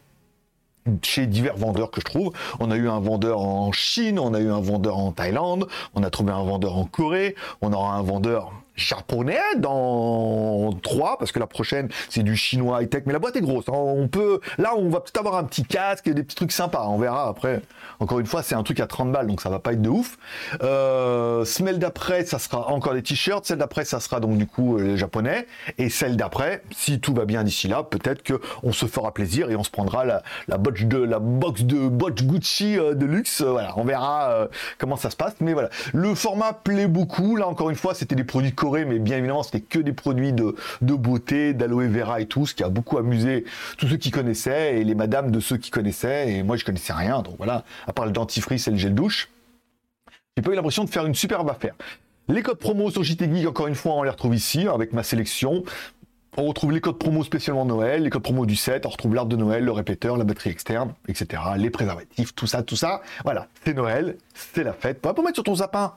chez 1.02 1.28
divers 1.28 1.56
vendeurs 1.56 1.92
que 1.92 2.02
je 2.02 2.06
trouve. 2.06 2.34
On 2.60 2.72
a 2.72 2.76
eu 2.76 2.90
un 2.90 3.00
vendeur 3.00 3.40
en 3.40 3.72
Chine, 3.72 4.20
on 4.20 4.34
a 4.34 4.42
eu 4.42 4.52
un 4.52 4.60
vendeur 4.60 4.98
en 4.98 5.14
Thaïlande, 5.14 5.70
on 5.96 6.04
a 6.04 6.10
trouvé 6.10 6.34
un 6.34 6.44
vendeur 6.44 6.78
en 6.78 6.84
Corée, 6.84 7.36
on 7.62 7.72
aura 7.72 7.96
un 7.96 8.02
vendeur 8.02 8.52
japonais 8.76 9.40
dans 9.58 10.72
3 10.82 11.18
parce 11.20 11.32
que 11.32 11.40
la 11.40 11.48
prochaine 11.48 11.90
c'est 12.10 12.24
du 12.24 12.36
chinois 12.36 12.82
high 12.82 12.90
tech 12.90 13.04
mais 13.06 13.14
la 13.14 13.20
boîte 13.20 13.36
est 13.36 13.42
grosse 13.42 13.66
hein. 13.70 13.74
on 13.74 14.08
peut 14.08 14.40
là 14.58 14.74
on 14.76 14.90
va 14.90 15.00
peut-être 15.00 15.20
avoir 15.20 15.36
un 15.36 15.44
petit 15.44 15.64
casque 15.64 16.08
et 16.08 16.14
des 16.14 16.24
petits 16.24 16.36
trucs 16.36 16.52
sympas 16.52 16.88
on 16.88 16.98
verra 16.98 17.28
après. 17.28 17.62
Encore 18.00 18.20
une 18.20 18.26
fois 18.26 18.42
c'est 18.42 18.56
un 18.56 18.64
truc 18.64 18.80
à 18.80 18.88
30 18.88 19.12
balles 19.12 19.28
donc 19.28 19.42
ça 19.42 19.50
va 19.50 19.60
pas 19.60 19.74
être 19.74 19.82
de 19.82 19.90
ouf. 19.90 20.18
Euh, 20.64 21.46
semaine 21.46 21.78
d'après 21.78 22.26
ça 22.26 22.40
sera 22.40 22.70
encore 22.70 22.94
des 22.94 23.04
t-shirts 23.04 23.46
celle 23.46 23.60
d'après 23.60 23.86
ça 23.86 24.00
sera 24.00 24.20
donc 24.20 24.38
du 24.38 24.48
coup 24.48 24.78
euh, 24.78 24.84
les 24.84 24.98
japonais. 24.98 25.48
Et 25.78 25.90
celle 25.90 26.18
d'après 26.18 26.64
si 26.72 27.00
tout 27.00 27.14
va 27.14 27.26
bien 27.26 27.44
d'ici 27.44 27.68
là 27.68 27.84
peut-être 27.84 28.24
que 28.24 28.42
on 28.64 28.72
se 28.72 28.88
fera 28.88 29.14
plaisir 29.14 29.52
et 29.52 29.56
on 29.56 29.64
se 29.64 29.72
prendra 29.72 30.06
la, 30.06 30.24
la 30.48 30.58
de 30.58 30.98
la 30.98 31.20
box 31.20 31.64
de 31.64 31.88
box 31.88 32.24
Gucci 32.24 32.80
euh, 32.80 32.96
de 32.96 33.06
luxe 33.06 33.42
voilà. 33.42 33.74
On 33.78 33.84
verra 33.84 34.48
comment 34.78 34.96
ça 34.96 35.10
se 35.10 35.16
passe 35.16 35.36
mais 35.42 35.54
voilà. 35.54 35.70
Le 35.94 36.16
format 36.16 36.54
plaît 36.54 36.88
beaucoup. 36.88 37.36
Là 37.36 37.48
encore 37.48 37.70
une 37.70 37.76
fois 37.76 37.94
c'était 37.94 38.16
des 38.16 38.24
produits 38.24 38.54
mais 38.72 39.00
bien 39.00 39.18
évidemment, 39.18 39.44
c'était 39.44 39.62
que 39.62 39.80
des 39.80 39.94
produits 39.94 40.34
de, 40.34 40.56
beauté, 40.82 41.54
d'aloe 41.54 41.88
vera 41.88 42.22
et 42.22 42.26
tout, 42.26 42.46
ce 42.46 42.54
qui 42.54 42.64
a 42.64 42.70
beaucoup 42.70 42.98
amusé 42.98 43.46
tous 43.78 43.88
ceux 43.88 43.98
qui 43.98 44.12
connaissaient 44.12 44.80
et 44.80 44.84
les 44.84 44.96
madames 44.96 45.32
de 45.32 45.40
ceux 45.40 45.58
qui 45.58 45.72
connaissaient. 45.72 46.32
Et 46.32 46.44
moi, 46.44 46.56
je 46.56 46.66
connaissais 46.66 46.94
rien, 46.94 47.22
donc 47.22 47.36
voilà, 47.38 47.64
à 47.88 47.94
part 47.94 48.06
le 48.06 48.12
dentifrice 48.12 48.68
et 48.68 48.72
le 48.72 48.78
gel 48.78 48.96
douche. 48.96 49.30
J'ai 50.36 50.44
pas 50.44 50.52
eu 50.52 50.56
l'impression 50.56 50.84
de 50.84 50.90
faire 50.90 51.06
une 51.06 51.16
superbe 51.16 51.50
affaire. 51.50 51.76
Les 52.28 52.42
codes 52.42 52.58
promo 52.58 52.90
sur 52.90 53.04
JT 53.04 53.46
encore 53.46 53.68
une 53.68 53.76
fois, 53.76 53.94
on 53.94 54.04
les 54.04 54.10
retrouve 54.10 54.34
ici 54.34 54.68
avec 54.68 54.94
ma 54.94 55.04
sélection. 55.04 55.64
On 56.36 56.46
retrouve 56.46 56.72
les 56.72 56.82
codes 56.82 56.98
promo 56.98 57.24
spécialement 57.24 57.66
Noël, 57.66 58.04
les 58.04 58.10
codes 58.10 58.24
promo 58.24 58.48
du 58.48 58.56
set, 58.56 58.88
on 58.88 58.90
retrouve 58.90 59.14
l'arbre 59.14 59.30
de 59.30 59.36
Noël, 59.36 59.64
le 59.64 59.72
répéteur, 59.72 60.18
la 60.18 60.24
batterie 60.24 60.50
externe, 60.50 60.94
etc. 61.08 61.44
Les 61.58 61.70
préservatifs, 61.70 62.34
tout 62.34 62.48
ça, 62.48 62.64
tout 62.64 62.76
ça. 62.76 63.02
Voilà, 63.24 63.48
c'est 63.64 63.76
Noël, 63.76 64.18
c'est 64.34 64.64
la 64.64 64.74
fête. 64.74 65.00
Pas 65.00 65.14
pour 65.14 65.24
mettre 65.24 65.36
sur 65.36 65.44
ton 65.44 65.56
sapin, 65.56 65.94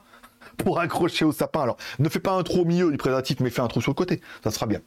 pour 0.57 0.79
accrocher 0.79 1.25
au 1.25 1.31
sapin. 1.31 1.61
Alors, 1.61 1.77
ne 1.99 2.09
fais 2.09 2.19
pas 2.19 2.31
un 2.31 2.43
trou 2.43 2.61
au 2.61 2.65
milieu 2.65 2.91
du 2.91 2.97
préservatif, 2.97 3.39
mais 3.39 3.49
fais 3.49 3.61
un 3.61 3.67
trou 3.67 3.81
sur 3.81 3.91
le 3.91 3.95
côté, 3.95 4.21
ça 4.43 4.51
sera 4.51 4.65
bien. 4.65 4.81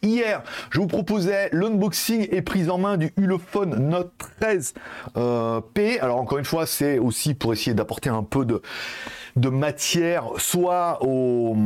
Hier, 0.00 0.44
je 0.70 0.78
vous 0.78 0.86
proposais 0.86 1.48
l'unboxing 1.52 2.28
et 2.30 2.40
prise 2.40 2.70
en 2.70 2.78
main 2.78 2.96
du 2.96 3.12
Ulefone 3.16 3.88
Note 3.88 4.12
13 4.38 4.74
euh, 5.16 5.60
P. 5.74 5.98
Alors 5.98 6.18
encore 6.18 6.38
une 6.38 6.44
fois, 6.44 6.66
c'est 6.66 7.00
aussi 7.00 7.34
pour 7.34 7.52
essayer 7.52 7.74
d'apporter 7.74 8.08
un 8.08 8.22
peu 8.22 8.44
de 8.44 9.48
matière, 9.48 10.24
soit 10.36 10.98
au 11.02 11.56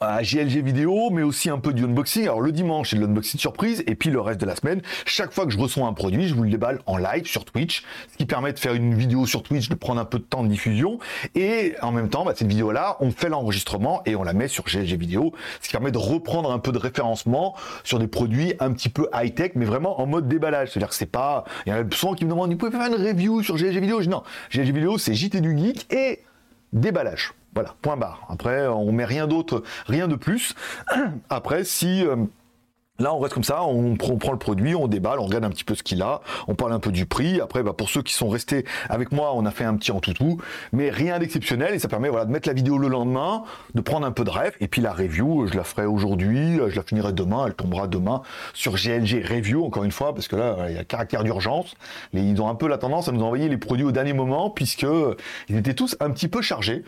à 0.00 0.22
GLG 0.22 0.62
vidéo, 0.62 1.10
mais 1.10 1.22
aussi 1.22 1.48
un 1.48 1.58
peu 1.58 1.72
du 1.72 1.84
unboxing. 1.84 2.24
Alors 2.24 2.40
le 2.40 2.52
dimanche, 2.52 2.90
c'est 2.90 2.96
de 2.96 3.00
l'unboxing 3.00 3.40
surprise, 3.40 3.82
et 3.86 3.94
puis 3.94 4.10
le 4.10 4.20
reste 4.20 4.40
de 4.40 4.46
la 4.46 4.54
semaine, 4.54 4.82
chaque 5.04 5.32
fois 5.32 5.46
que 5.46 5.52
je 5.52 5.58
reçois 5.58 5.86
un 5.86 5.92
produit, 5.92 6.28
je 6.28 6.34
vous 6.34 6.42
le 6.42 6.50
déballe 6.50 6.80
en 6.86 6.98
live 6.98 7.26
sur 7.26 7.44
Twitch, 7.44 7.82
ce 8.12 8.16
qui 8.16 8.26
permet 8.26 8.52
de 8.52 8.58
faire 8.58 8.74
une 8.74 8.94
vidéo 8.94 9.26
sur 9.26 9.42
Twitch, 9.42 9.68
de 9.68 9.74
prendre 9.74 10.00
un 10.00 10.04
peu 10.04 10.18
de 10.18 10.24
temps 10.24 10.42
de 10.42 10.48
diffusion, 10.48 10.98
et 11.34 11.74
en 11.80 11.92
même 11.92 12.08
temps, 12.08 12.24
bah, 12.24 12.32
cette 12.36 12.48
vidéo-là, 12.48 12.96
on 13.00 13.10
fait 13.10 13.28
l'enregistrement 13.28 14.02
et 14.04 14.16
on 14.16 14.22
la 14.22 14.32
met 14.32 14.48
sur 14.48 14.64
GLG 14.64 14.96
vidéo, 14.96 15.32
ce 15.60 15.68
qui 15.68 15.72
permet 15.72 15.92
de 15.92 15.98
reprendre 15.98 16.50
un 16.50 16.58
peu 16.58 16.72
de 16.72 16.78
référencement 16.78 17.54
sur 17.84 17.98
des 17.98 18.08
produits 18.08 18.54
un 18.60 18.72
petit 18.72 18.88
peu 18.88 19.08
high-tech, 19.14 19.52
mais 19.54 19.64
vraiment 19.64 20.00
en 20.00 20.06
mode 20.06 20.28
déballage. 20.28 20.70
C'est-à-dire 20.70 20.88
que 20.90 20.94
c'est 20.94 21.06
pas, 21.06 21.44
il 21.66 21.70
y 21.70 21.72
a 21.72 21.82
souvent 21.92 22.14
qui 22.14 22.24
me 22.24 22.30
demandent, 22.30 22.50
vous 22.50 22.58
pouvez 22.58 22.70
faire 22.70 22.86
une 22.86 23.02
review 23.02 23.42
sur 23.42 23.56
GLG 23.56 23.80
vidéo? 23.80 24.02
non, 24.04 24.22
GLG 24.50 24.72
vidéo, 24.72 24.98
c'est 24.98 25.14
JT 25.14 25.40
du 25.40 25.56
geek 25.56 25.92
et 25.92 26.20
déballage. 26.72 27.32
Voilà, 27.56 27.74
point 27.80 27.96
barre. 27.96 28.26
Après, 28.28 28.66
on 28.66 28.92
met 28.92 29.06
rien 29.06 29.26
d'autre, 29.26 29.62
rien 29.86 30.08
de 30.08 30.14
plus. 30.14 30.54
Après, 31.30 31.64
si 31.64 32.04
euh, 32.04 32.16
Là, 32.98 33.14
on 33.14 33.18
reste 33.18 33.34
comme 33.34 33.44
ça, 33.44 33.62
on 33.62 33.96
prend, 33.96 34.32
le 34.32 34.38
produit, 34.38 34.74
on 34.74 34.88
déballe, 34.88 35.18
on 35.20 35.26
regarde 35.26 35.44
un 35.44 35.50
petit 35.50 35.64
peu 35.64 35.74
ce 35.74 35.82
qu'il 35.82 36.00
a, 36.02 36.20
on 36.48 36.54
parle 36.54 36.72
un 36.72 36.78
peu 36.80 36.92
du 36.92 37.06
prix. 37.06 37.40
Après, 37.40 37.62
bah, 37.62 37.72
pour 37.76 37.90
ceux 37.90 38.02
qui 38.02 38.14
sont 38.14 38.28
restés 38.28 38.64
avec 38.88 39.12
moi, 39.12 39.32
on 39.34 39.44
a 39.44 39.50
fait 39.50 39.64
un 39.64 39.76
petit 39.76 39.92
en 39.92 40.00
tout, 40.00 40.40
mais 40.72 40.90
rien 40.90 41.18
d'exceptionnel 41.18 41.74
et 41.74 41.78
ça 41.78 41.88
permet 41.88 42.08
voilà, 42.08 42.24
de 42.24 42.30
mettre 42.30 42.48
la 42.48 42.54
vidéo 42.54 42.78
le 42.78 42.88
lendemain, 42.88 43.44
de 43.74 43.80
prendre 43.80 44.06
un 44.06 44.12
peu 44.12 44.24
de 44.24 44.30
rêve. 44.30 44.54
Et 44.60 44.68
puis 44.68 44.80
la 44.80 44.92
review, 44.92 45.46
je 45.46 45.56
la 45.56 45.64
ferai 45.64 45.86
aujourd'hui, 45.86 46.58
je 46.68 46.76
la 46.76 46.82
finirai 46.82 47.12
demain, 47.12 47.44
elle 47.46 47.54
tombera 47.54 47.86
demain 47.86 48.22
sur 48.54 48.76
GLG 48.76 49.24
Review, 49.26 49.64
encore 49.64 49.84
une 49.84 49.92
fois, 49.92 50.14
parce 50.14 50.28
que 50.28 50.36
là, 50.36 50.56
il 50.68 50.76
y 50.76 50.78
a 50.78 50.84
caractère 50.84 51.24
d'urgence. 51.24 51.74
Ils 52.12 52.40
ont 52.40 52.48
un 52.48 52.54
peu 52.54 52.68
la 52.68 52.78
tendance 52.78 53.08
à 53.08 53.12
nous 53.12 53.22
envoyer 53.22 53.48
les 53.48 53.56
produits 53.56 53.84
au 53.84 53.92
dernier 53.92 54.12
moment, 54.12 54.50
puisque 54.50 54.86
ils 55.48 55.56
étaient 55.56 55.74
tous 55.74 55.96
un 56.00 56.10
petit 56.10 56.28
peu 56.28 56.40
chargés. 56.42 56.84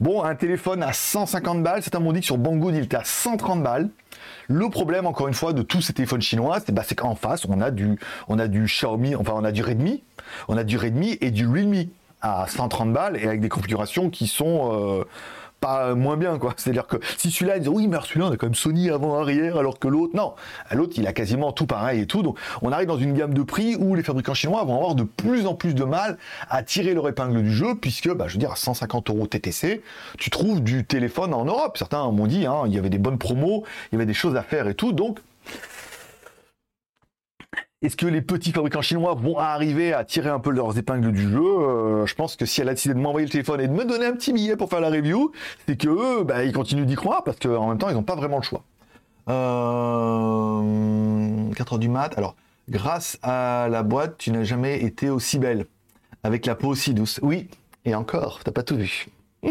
Bon, 0.00 0.22
un 0.22 0.34
téléphone 0.34 0.82
à 0.82 0.92
150 0.92 1.62
balles, 1.62 1.82
c'est 1.82 1.94
un 1.94 2.00
dit 2.12 2.20
que 2.20 2.26
sur 2.26 2.38
Banggood, 2.38 2.74
il 2.74 2.84
était 2.84 2.96
à 2.96 3.04
130 3.04 3.62
balles. 3.62 3.88
Le 4.52 4.68
problème, 4.68 5.06
encore 5.06 5.28
une 5.28 5.34
fois, 5.34 5.54
de 5.54 5.62
tous 5.62 5.80
ces 5.80 5.94
téléphones 5.94 6.20
chinois, 6.20 6.58
c'est 6.60 6.72
bah, 6.72 6.82
qu'en 6.94 7.14
face, 7.14 7.46
on 7.48 7.60
a, 7.62 7.70
du, 7.70 7.98
on 8.28 8.38
a 8.38 8.48
du 8.48 8.64
Xiaomi, 8.64 9.14
enfin, 9.14 9.32
on 9.34 9.44
a 9.44 9.50
du 9.50 9.62
Redmi, 9.62 10.02
on 10.46 10.58
a 10.58 10.62
du 10.62 10.76
Redmi 10.76 11.16
et 11.22 11.30
du 11.30 11.46
Realme 11.46 11.86
à 12.20 12.44
130 12.46 12.92
balles 12.92 13.16
et 13.16 13.26
avec 13.26 13.40
des 13.40 13.48
configurations 13.48 14.10
qui 14.10 14.26
sont 14.26 14.70
euh, 14.72 15.04
pas 15.62 15.94
moins 15.94 16.16
bien, 16.16 16.38
quoi. 16.38 16.54
C'est-à-dire 16.56 16.88
que 16.88 16.96
si 17.16 17.30
celui-là, 17.30 17.60
dit 17.60 17.68
oui, 17.68 17.86
mais 17.86 17.96
celui-là, 18.02 18.26
on 18.26 18.32
a 18.32 18.36
quand 18.36 18.46
même 18.46 18.54
Sony 18.54 18.90
avant-arrière, 18.90 19.56
alors 19.56 19.78
que 19.78 19.86
l'autre, 19.86 20.14
non. 20.14 20.34
L'autre, 20.72 20.94
il 20.96 21.06
a 21.06 21.12
quasiment 21.12 21.52
tout 21.52 21.66
pareil 21.66 22.00
et 22.00 22.06
tout. 22.06 22.22
Donc, 22.22 22.36
on 22.62 22.72
arrive 22.72 22.88
dans 22.88 22.98
une 22.98 23.14
gamme 23.14 23.32
de 23.32 23.42
prix 23.42 23.76
où 23.76 23.94
les 23.94 24.02
fabricants 24.02 24.34
chinois 24.34 24.64
vont 24.64 24.76
avoir 24.76 24.96
de 24.96 25.04
plus 25.04 25.46
en 25.46 25.54
plus 25.54 25.74
de 25.74 25.84
mal 25.84 26.18
à 26.50 26.64
tirer 26.64 26.94
leur 26.94 27.08
épingle 27.08 27.42
du 27.42 27.52
jeu, 27.52 27.76
puisque, 27.80 28.12
bah, 28.12 28.26
je 28.26 28.34
veux 28.34 28.40
dire, 28.40 28.50
à 28.50 28.56
150 28.56 29.08
euros 29.10 29.26
TTC, 29.28 29.82
tu 30.18 30.30
trouves 30.30 30.62
du 30.62 30.84
téléphone 30.84 31.32
en 31.32 31.44
Europe. 31.44 31.78
Certains 31.78 32.10
m'ont 32.10 32.26
dit, 32.26 32.44
hein, 32.44 32.64
il 32.66 32.74
y 32.74 32.78
avait 32.78 32.90
des 32.90 32.98
bonnes 32.98 33.18
promos, 33.18 33.62
il 33.90 33.94
y 33.94 33.96
avait 33.96 34.06
des 34.06 34.14
choses 34.14 34.34
à 34.34 34.42
faire 34.42 34.66
et 34.66 34.74
tout. 34.74 34.92
Donc, 34.92 35.20
est-ce 37.82 37.96
que 37.96 38.06
les 38.06 38.22
petits 38.22 38.52
fabricants 38.52 38.80
chinois 38.80 39.14
vont 39.14 39.38
arriver 39.38 39.92
à 39.92 40.04
tirer 40.04 40.30
un 40.30 40.38
peu 40.38 40.50
leurs 40.50 40.78
épingles 40.78 41.10
du 41.10 41.28
jeu 41.28 41.42
euh, 41.42 42.06
Je 42.06 42.14
pense 42.14 42.36
que 42.36 42.46
si 42.46 42.60
elle 42.60 42.68
a 42.68 42.74
décidé 42.74 42.94
de 42.94 43.00
m'envoyer 43.00 43.26
le 43.26 43.32
téléphone 43.32 43.60
et 43.60 43.66
de 43.66 43.72
me 43.72 43.84
donner 43.84 44.06
un 44.06 44.12
petit 44.12 44.32
billet 44.32 44.56
pour 44.56 44.70
faire 44.70 44.80
la 44.80 44.88
review, 44.88 45.32
c'est 45.66 45.76
que 45.76 45.88
eux, 45.88 46.22
bah, 46.22 46.44
ils 46.44 46.52
continuent 46.52 46.86
d'y 46.86 46.94
croire 46.94 47.24
parce 47.24 47.38
qu'en 47.38 47.68
même 47.68 47.78
temps, 47.78 47.88
ils 47.88 47.94
n'ont 47.94 48.04
pas 48.04 48.14
vraiment 48.14 48.36
le 48.36 48.42
choix. 48.44 48.62
Euh... 49.28 50.62
4 51.54 51.72
heures 51.72 51.78
du 51.80 51.88
mat. 51.88 52.16
Alors, 52.16 52.36
grâce 52.68 53.18
à 53.22 53.66
la 53.68 53.82
boîte, 53.82 54.16
tu 54.16 54.30
n'as 54.30 54.44
jamais 54.44 54.82
été 54.82 55.10
aussi 55.10 55.40
belle. 55.40 55.66
Avec 56.22 56.46
la 56.46 56.54
peau 56.54 56.68
aussi 56.68 56.94
douce. 56.94 57.18
Oui, 57.22 57.48
et 57.84 57.96
encore, 57.96 58.40
t'as 58.44 58.52
pas 58.52 58.62
tout 58.62 58.76
vu. 58.76 59.08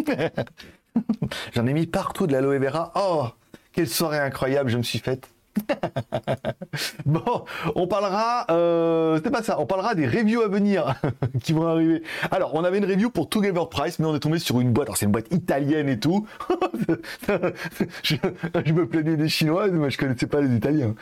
J'en 1.54 1.68
ai 1.68 1.74
mis 1.74 1.86
partout 1.86 2.28
de 2.28 2.32
l'aloe 2.32 2.60
vera. 2.60 2.94
Oh, 2.96 3.28
quelle 3.74 3.90
soirée 3.90 4.20
incroyable 4.20 4.70
je 4.70 4.78
me 4.78 4.84
suis 4.84 5.00
faite. 5.00 5.30
bon, 7.06 7.44
on 7.76 7.88
parlera, 7.88 8.46
euh, 8.50 9.20
c'est 9.24 9.32
pas 9.32 9.44
ça, 9.44 9.60
on 9.60 9.66
parlera 9.66 9.96
des 9.96 10.08
reviews 10.08 10.42
à 10.42 10.48
venir 10.48 10.96
qui 11.44 11.54
vont 11.54 11.68
arriver. 11.68 12.04
Alors, 12.32 12.56
on 12.56 12.64
avait 12.64 12.78
une 12.78 12.86
review 12.86 13.10
pour 13.10 13.30
Together 13.30 13.68
Price, 13.70 14.00
mais 14.00 14.06
on 14.06 14.16
est 14.16 14.20
tombé 14.20 14.40
sur 14.40 14.60
une 14.60 14.72
boîte, 14.72 14.88
alors 14.88 14.98
c'est 14.98 15.06
une 15.06 15.12
boîte 15.12 15.32
italienne 15.32 15.90
et 15.90 16.00
tout. 16.00 16.26
je, 18.04 18.16
me 18.74 18.86
plaignais 18.86 19.18
des 19.18 19.30
Chinois, 19.30 19.68
mais 19.68 19.90
je 19.90 19.98
connaissais 19.98 20.28
pas 20.28 20.42
les 20.42 20.56
Italiens. 20.56 20.96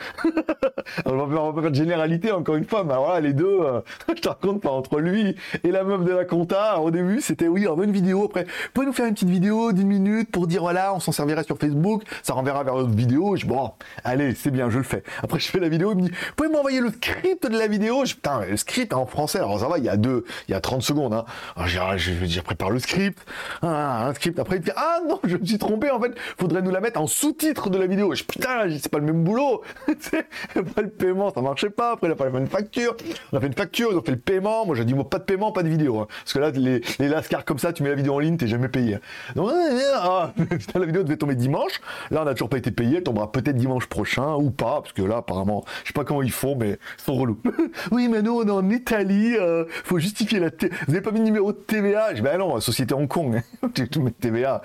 on, 1.06 1.16
va 1.16 1.52
faire, 1.62 1.70
de 1.70 1.74
généralité 1.74 2.32
encore 2.32 2.56
une 2.56 2.64
fois, 2.64 2.84
mais 2.84 2.94
voilà, 2.94 3.20
les 3.20 3.32
deux, 3.32 3.60
euh, 3.60 3.80
je 4.08 4.20
te 4.20 4.28
raconte 4.28 4.62
pas, 4.62 4.70
entre 4.70 5.00
lui 5.00 5.36
et 5.62 5.70
la 5.70 5.84
meuf 5.84 6.04
de 6.04 6.12
la 6.12 6.24
compta, 6.24 6.80
au 6.80 6.90
début, 6.90 7.20
c'était 7.20 7.48
oui, 7.48 7.66
on 7.68 7.76
veut 7.76 7.84
une 7.84 7.92
vidéo, 7.92 8.24
après, 8.24 8.44
vous 8.44 8.70
pouvez 8.74 8.86
nous 8.86 8.92
faire 8.92 9.06
une 9.06 9.14
petite 9.14 9.28
vidéo 9.28 9.72
d'une 9.72 9.88
minute 9.88 10.30
pour 10.30 10.46
dire 10.46 10.62
voilà, 10.62 10.94
on 10.94 11.00
s'en 11.00 11.12
servira 11.12 11.42
sur 11.44 11.58
Facebook, 11.58 12.02
ça 12.22 12.34
renverra 12.34 12.64
vers 12.64 12.74
notre 12.74 12.90
vidéo, 12.90 13.36
je 13.36 13.46
bon, 13.46 13.70
allez, 14.04 14.34
c'est 14.40 14.50
bien, 14.50 14.70
je 14.70 14.78
le 14.78 14.84
fais. 14.84 15.02
Après, 15.22 15.38
je 15.38 15.48
fais 15.48 15.60
la 15.60 15.68
vidéo, 15.68 15.92
il 15.92 15.96
me 15.96 16.02
dit, 16.02 16.10
vous 16.10 16.34
pouvez 16.36 16.48
m'envoyer 16.48 16.80
le 16.80 16.90
script 16.90 17.46
de 17.46 17.56
la 17.56 17.66
vidéo? 17.66 18.04
Je, 18.04 18.14
Putain, 18.14 18.44
le 18.44 18.56
script 18.56 18.92
en 18.92 19.06
français, 19.06 19.38
alors 19.38 19.60
ça 19.60 19.68
va, 19.68 19.78
il 19.78 19.84
y 19.84 19.88
a 19.88 19.96
deux, 19.96 20.24
il 20.48 20.52
y 20.52 20.54
a 20.54 20.60
30 20.60 20.82
secondes. 20.82 21.14
Hein. 21.14 21.24
Alors, 21.56 21.96
je, 21.96 22.40
prépare 22.40 22.70
le 22.70 22.78
script, 22.78 23.18
ah, 23.62 24.06
un 24.06 24.14
script. 24.14 24.38
Après, 24.38 24.56
il 24.56 24.60
me 24.60 24.64
dit, 24.64 24.72
ah 24.76 25.00
non, 25.08 25.20
je 25.24 25.36
me 25.36 25.44
suis 25.44 25.58
trompé, 25.58 25.90
en 25.90 26.00
fait, 26.00 26.12
faudrait 26.38 26.62
nous 26.62 26.70
la 26.70 26.80
mettre 26.80 27.00
en 27.00 27.06
sous-titre 27.06 27.70
de 27.70 27.78
la 27.78 27.86
vidéo. 27.86 28.14
Je 28.14 28.24
putain, 28.24 28.66
c'est 28.80 28.90
pas 28.90 28.98
le 28.98 29.04
même 29.04 29.24
boulot. 29.24 29.62
après, 29.88 30.82
le 30.82 30.90
paiement, 30.90 31.32
ça 31.32 31.40
marchait 31.40 31.70
pas. 31.70 31.92
Après, 31.92 32.08
il 32.08 32.12
a 32.12 32.16
fallu 32.16 32.30
faire 32.30 32.40
une 32.40 32.46
facture. 32.46 32.96
On 33.32 33.36
a 33.36 33.40
fait 33.40 33.46
une 33.46 33.54
facture, 33.54 33.90
ils 33.92 33.96
ont 33.96 34.02
fait 34.02 34.12
le 34.12 34.18
paiement. 34.18 34.66
Moi, 34.66 34.74
j'ai 34.76 34.84
dit, 34.84 34.94
moi, 34.94 35.08
pas 35.08 35.18
de 35.18 35.24
paiement, 35.24 35.52
pas 35.52 35.62
de 35.62 35.68
vidéo. 35.68 36.00
Hein. 36.00 36.06
Parce 36.24 36.32
que 36.32 36.38
là, 36.38 36.50
les, 36.50 36.82
les 36.98 37.08
lascars 37.08 37.44
comme 37.44 37.58
ça, 37.58 37.72
tu 37.72 37.82
mets 37.82 37.90
la 37.90 37.94
vidéo 37.94 38.14
en 38.14 38.18
ligne, 38.18 38.36
t'es 38.36 38.46
jamais 38.46 38.68
payé. 38.68 38.98
Donc, 39.34 39.50
ah, 39.94 40.32
la 40.74 40.86
vidéo 40.86 41.02
devait 41.02 41.16
tomber 41.16 41.34
dimanche. 41.34 41.80
Là, 42.10 42.22
on 42.22 42.24
n'a 42.24 42.32
toujours 42.32 42.48
pas 42.48 42.58
été 42.58 42.70
payé. 42.70 42.98
Elle 42.98 43.02
tombera 43.02 43.30
peut-être 43.30 43.56
dimanche 43.56 43.86
prochain 43.86 44.29
ou 44.38 44.50
pas 44.50 44.80
parce 44.80 44.92
que 44.92 45.02
là, 45.02 45.18
apparemment, 45.18 45.64
je 45.82 45.88
sais 45.88 45.92
pas 45.92 46.04
comment 46.04 46.22
ils 46.22 46.32
font, 46.32 46.56
mais 46.56 46.78
ils 46.98 47.02
sont 47.02 47.14
relous. 47.14 47.38
oui, 47.90 48.08
mais 48.08 48.22
nous, 48.22 48.40
on 48.40 48.46
est 48.46 48.50
en 48.50 48.68
Italie, 48.70 49.36
euh, 49.36 49.64
faut 49.84 49.98
justifier 49.98 50.40
la 50.40 50.50
T... 50.50 50.68
Vous 50.86 50.92
n'avez 50.92 51.02
pas 51.02 51.10
mis 51.10 51.20
numéro 51.20 51.52
de 51.52 51.58
TVA 51.58 52.10
Je 52.10 52.16
dis, 52.16 52.22
ben 52.22 52.38
non, 52.38 52.60
société 52.60 52.94
Hong 52.94 53.08
Kong, 53.08 53.42
tu 53.74 53.88
tout 53.88 54.02
mettre 54.02 54.18
TVA. 54.18 54.62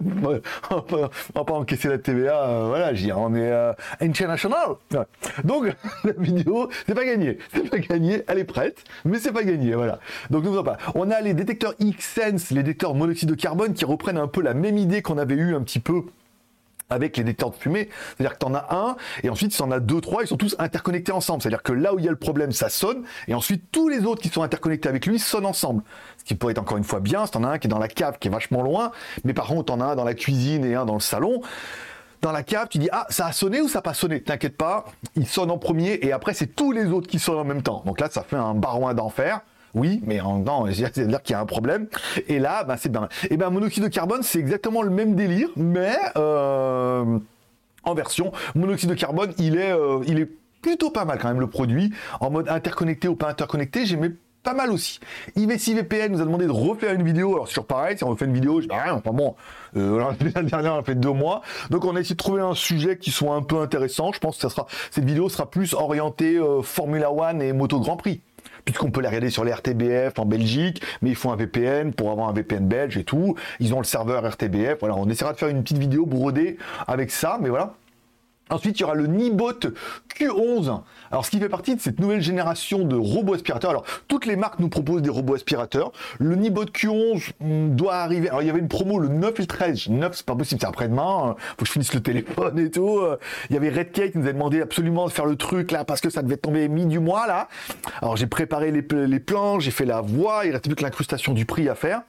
on, 0.00 0.40
va 1.34 1.44
pas, 1.44 1.52
encaisser 1.54 1.88
la 1.88 1.98
TVA, 1.98 2.48
euh, 2.48 2.64
voilà, 2.68 2.94
je 2.94 3.04
dis, 3.04 3.12
on 3.12 3.34
est 3.34 3.50
euh, 3.50 3.72
international. 4.00 4.70
Donc, 5.44 5.66
la 6.04 6.12
vidéo, 6.18 6.68
c'est 6.86 6.94
pas 6.94 7.04
gagné. 7.04 7.38
C'est 7.52 7.68
pas 7.68 7.78
gagné, 7.78 8.22
elle 8.28 8.38
est 8.38 8.44
prête, 8.44 8.84
mais 9.04 9.18
c'est 9.18 9.32
pas 9.32 9.44
gagné, 9.44 9.74
voilà. 9.74 9.98
Donc, 10.30 10.44
nous 10.44 10.62
pas. 10.62 10.78
On 10.94 11.10
a 11.10 11.20
les 11.20 11.34
détecteurs 11.34 11.74
X-Sense, 11.78 12.50
les 12.50 12.62
détecteurs 12.62 12.94
monoxyde 12.94 13.28
de 13.28 13.34
carbone, 13.34 13.74
qui 13.74 13.84
reprennent 13.84 14.18
un 14.18 14.28
peu 14.28 14.42
la 14.42 14.54
même 14.54 14.76
idée 14.76 15.02
qu'on 15.02 15.18
avait 15.18 15.34
eu 15.34 15.54
un 15.54 15.62
petit 15.62 15.80
peu 15.80 16.02
avec 16.90 17.16
les 17.16 17.24
détecteurs 17.24 17.50
de 17.50 17.56
fumée. 17.56 17.88
C'est-à-dire 18.16 18.38
que 18.38 18.44
tu 18.44 18.50
en 18.50 18.54
as 18.54 18.66
un, 18.70 18.96
et 19.22 19.30
ensuite, 19.30 19.52
si 19.52 19.62
en 19.62 19.70
as 19.70 19.80
deux, 19.80 20.00
trois, 20.00 20.22
ils 20.22 20.28
sont 20.28 20.36
tous 20.36 20.56
interconnectés 20.58 21.12
ensemble. 21.12 21.42
C'est-à-dire 21.42 21.62
que 21.62 21.72
là 21.72 21.94
où 21.94 21.98
il 21.98 22.04
y 22.04 22.08
a 22.08 22.10
le 22.10 22.16
problème, 22.16 22.52
ça 22.52 22.68
sonne, 22.68 23.04
et 23.28 23.34
ensuite, 23.34 23.64
tous 23.72 23.88
les 23.88 24.04
autres 24.04 24.20
qui 24.20 24.28
sont 24.28 24.42
interconnectés 24.42 24.88
avec 24.88 25.06
lui 25.06 25.18
sonnent 25.18 25.46
ensemble. 25.46 25.82
Ce 26.18 26.24
qui 26.24 26.34
pourrait 26.34 26.52
être 26.52 26.58
encore 26.58 26.76
une 26.76 26.84
fois 26.84 27.00
bien, 27.00 27.26
si 27.26 27.36
en 27.36 27.44
as 27.44 27.48
un 27.48 27.58
qui 27.58 27.66
est 27.66 27.70
dans 27.70 27.78
la 27.78 27.88
cave, 27.88 28.18
qui 28.18 28.28
est 28.28 28.30
vachement 28.30 28.62
loin, 28.62 28.92
mais 29.24 29.32
par 29.32 29.46
contre, 29.46 29.72
en 29.72 29.80
as 29.80 29.86
un 29.86 29.96
dans 29.96 30.04
la 30.04 30.14
cuisine 30.14 30.64
et 30.64 30.74
un 30.74 30.84
dans 30.84 30.94
le 30.94 31.00
salon. 31.00 31.40
Dans 32.22 32.32
la 32.32 32.42
cave, 32.42 32.68
tu 32.68 32.76
dis, 32.76 32.88
ah, 32.92 33.06
ça 33.08 33.26
a 33.26 33.32
sonné 33.32 33.62
ou 33.62 33.68
ça 33.68 33.78
n'a 33.78 33.82
pas 33.82 33.94
sonné? 33.94 34.22
T'inquiète 34.22 34.58
pas, 34.58 34.84
il 35.16 35.26
sonne 35.26 35.50
en 35.50 35.56
premier, 35.56 35.98
et 36.02 36.12
après, 36.12 36.34
c'est 36.34 36.48
tous 36.48 36.70
les 36.70 36.86
autres 36.86 37.08
qui 37.08 37.18
sonnent 37.18 37.38
en 37.38 37.44
même 37.44 37.62
temps. 37.62 37.82
Donc 37.86 37.98
là, 37.98 38.08
ça 38.10 38.22
fait 38.22 38.36
un 38.36 38.54
barouin 38.54 38.92
d'enfer. 38.92 39.40
Oui, 39.74 40.00
mais 40.04 40.20
en 40.20 40.42
temps, 40.42 40.66
c'est-à-dire 40.72 41.22
qu'il 41.22 41.34
y 41.34 41.36
a 41.36 41.40
un 41.40 41.46
problème. 41.46 41.86
Et 42.28 42.38
là, 42.38 42.64
bah, 42.64 42.76
c'est 42.76 42.90
bien. 42.90 43.08
Et 43.30 43.36
ben, 43.36 43.50
monoxyde 43.50 43.82
de 43.82 43.88
carbone, 43.88 44.22
c'est 44.22 44.38
exactement 44.38 44.82
le 44.82 44.90
même 44.90 45.14
délire, 45.14 45.48
mais 45.56 45.96
euh, 46.16 47.18
en 47.84 47.94
version 47.94 48.32
monoxyde 48.54 48.90
de 48.90 48.94
carbone, 48.94 49.32
il 49.38 49.56
est, 49.56 49.72
euh, 49.72 50.00
il 50.06 50.18
est 50.18 50.30
plutôt 50.62 50.90
pas 50.90 51.04
mal 51.04 51.18
quand 51.18 51.28
même 51.28 51.40
le 51.40 51.46
produit. 51.46 51.92
En 52.20 52.30
mode 52.30 52.48
interconnecté 52.48 53.08
ou 53.08 53.14
pas 53.14 53.30
interconnecté, 53.30 53.86
j'aimais 53.86 54.12
pas 54.42 54.54
mal 54.54 54.70
aussi. 54.70 55.00
IVC 55.36 55.74
VPN 55.74 56.12
nous 56.12 56.22
a 56.22 56.24
demandé 56.24 56.46
de 56.46 56.50
refaire 56.50 56.94
une 56.94 57.02
vidéo. 57.02 57.34
Alors 57.34 57.46
toujours 57.46 57.66
pareil, 57.66 57.98
si 57.98 58.04
on 58.04 58.08
refait 58.08 58.24
une 58.24 58.32
vidéo, 58.32 58.62
je 58.62 58.68
dis 58.68 58.74
rien, 58.74 58.94
enfin 58.94 59.10
bon, 59.12 59.36
euh, 59.76 60.02
la 60.34 60.42
dernière 60.42 60.74
on 60.74 60.78
a 60.78 60.82
fait 60.82 60.94
deux 60.94 61.12
mois. 61.12 61.42
Donc 61.68 61.84
on 61.84 61.94
a 61.94 62.00
essayé 62.00 62.14
de 62.14 62.18
trouver 62.18 62.40
un 62.40 62.54
sujet 62.54 62.96
qui 62.96 63.10
soit 63.10 63.34
un 63.34 63.42
peu 63.42 63.60
intéressant. 63.60 64.12
Je 64.12 64.18
pense 64.18 64.38
que 64.38 64.48
cette 64.90 65.04
vidéo 65.04 65.28
sera 65.28 65.50
plus 65.50 65.74
orientée 65.74 66.40
Formula 66.62 67.12
One 67.12 67.42
et 67.42 67.52
Moto 67.52 67.80
Grand 67.80 67.96
Prix 67.96 68.22
puisqu'on 68.70 68.90
peut 68.90 69.00
les 69.00 69.08
regarder 69.08 69.30
sur 69.30 69.44
les 69.44 69.52
RTBF 69.52 70.18
en 70.18 70.24
Belgique, 70.24 70.82
mais 71.02 71.10
il 71.10 71.16
faut 71.16 71.30
un 71.30 71.36
VPN 71.36 71.92
pour 71.92 72.10
avoir 72.10 72.28
un 72.28 72.32
VPN 72.32 72.66
belge 72.66 72.96
et 72.96 73.04
tout. 73.04 73.34
Ils 73.58 73.74
ont 73.74 73.78
le 73.78 73.84
serveur 73.84 74.28
RTBF. 74.28 74.78
Voilà, 74.80 74.96
on 74.96 75.08
essaiera 75.08 75.32
de 75.32 75.38
faire 75.38 75.48
une 75.48 75.62
petite 75.62 75.78
vidéo 75.78 76.06
brodée 76.06 76.56
avec 76.86 77.10
ça, 77.10 77.38
mais 77.40 77.48
voilà. 77.48 77.74
Ensuite, 78.50 78.78
il 78.78 78.82
y 78.82 78.84
aura 78.84 78.94
le 78.94 79.06
Nibot 79.06 79.52
Q11. 80.18 80.80
Alors, 81.10 81.24
ce 81.24 81.30
qui 81.30 81.38
fait 81.38 81.48
partie 81.48 81.76
de 81.76 81.80
cette 81.80 82.00
nouvelle 82.00 82.20
génération 82.20 82.84
de 82.84 82.96
robots 82.96 83.34
aspirateurs. 83.34 83.70
Alors, 83.70 83.84
toutes 84.08 84.26
les 84.26 84.36
marques 84.36 84.58
nous 84.58 84.68
proposent 84.68 85.02
des 85.02 85.10
robots 85.10 85.34
aspirateurs. 85.34 85.92
Le 86.18 86.34
Nibot 86.34 86.64
Q11 86.64 87.30
hmm, 87.40 87.74
doit 87.76 87.96
arriver. 87.96 88.28
Alors, 88.28 88.42
il 88.42 88.46
y 88.46 88.50
avait 88.50 88.58
une 88.58 88.68
promo 88.68 88.98
le 88.98 89.08
9 89.08 89.38
et 89.38 89.42
le 89.42 89.46
13. 89.46 89.88
9, 89.88 90.16
c'est 90.16 90.26
pas 90.26 90.34
possible, 90.34 90.60
c'est 90.60 90.66
après-demain. 90.66 91.36
Faut 91.50 91.62
que 91.62 91.66
je 91.66 91.72
finisse 91.72 91.94
le 91.94 92.00
téléphone 92.00 92.58
et 92.58 92.70
tout. 92.70 93.00
Il 93.48 93.54
y 93.54 93.56
avait 93.56 93.70
Redcake 93.70 94.12
qui 94.12 94.18
nous 94.18 94.28
a 94.28 94.32
demandé 94.32 94.60
absolument 94.60 95.06
de 95.06 95.12
faire 95.12 95.26
le 95.26 95.36
truc 95.36 95.70
là 95.70 95.84
parce 95.84 96.00
que 96.00 96.10
ça 96.10 96.22
devait 96.22 96.36
tomber 96.36 96.68
mi 96.68 96.86
du 96.86 96.98
mois 96.98 97.26
là. 97.26 97.48
Alors, 98.02 98.16
j'ai 98.16 98.26
préparé 98.26 98.70
les, 98.72 98.82
les 99.06 99.20
plans, 99.20 99.60
j'ai 99.60 99.70
fait 99.70 99.84
la 99.84 100.00
voix. 100.00 100.44
Il 100.44 100.52
reste 100.52 100.64
plus 100.64 100.74
que 100.74 100.82
l'incrustation 100.82 101.32
du 101.32 101.44
prix 101.44 101.68
à 101.68 101.74
faire. 101.74 102.02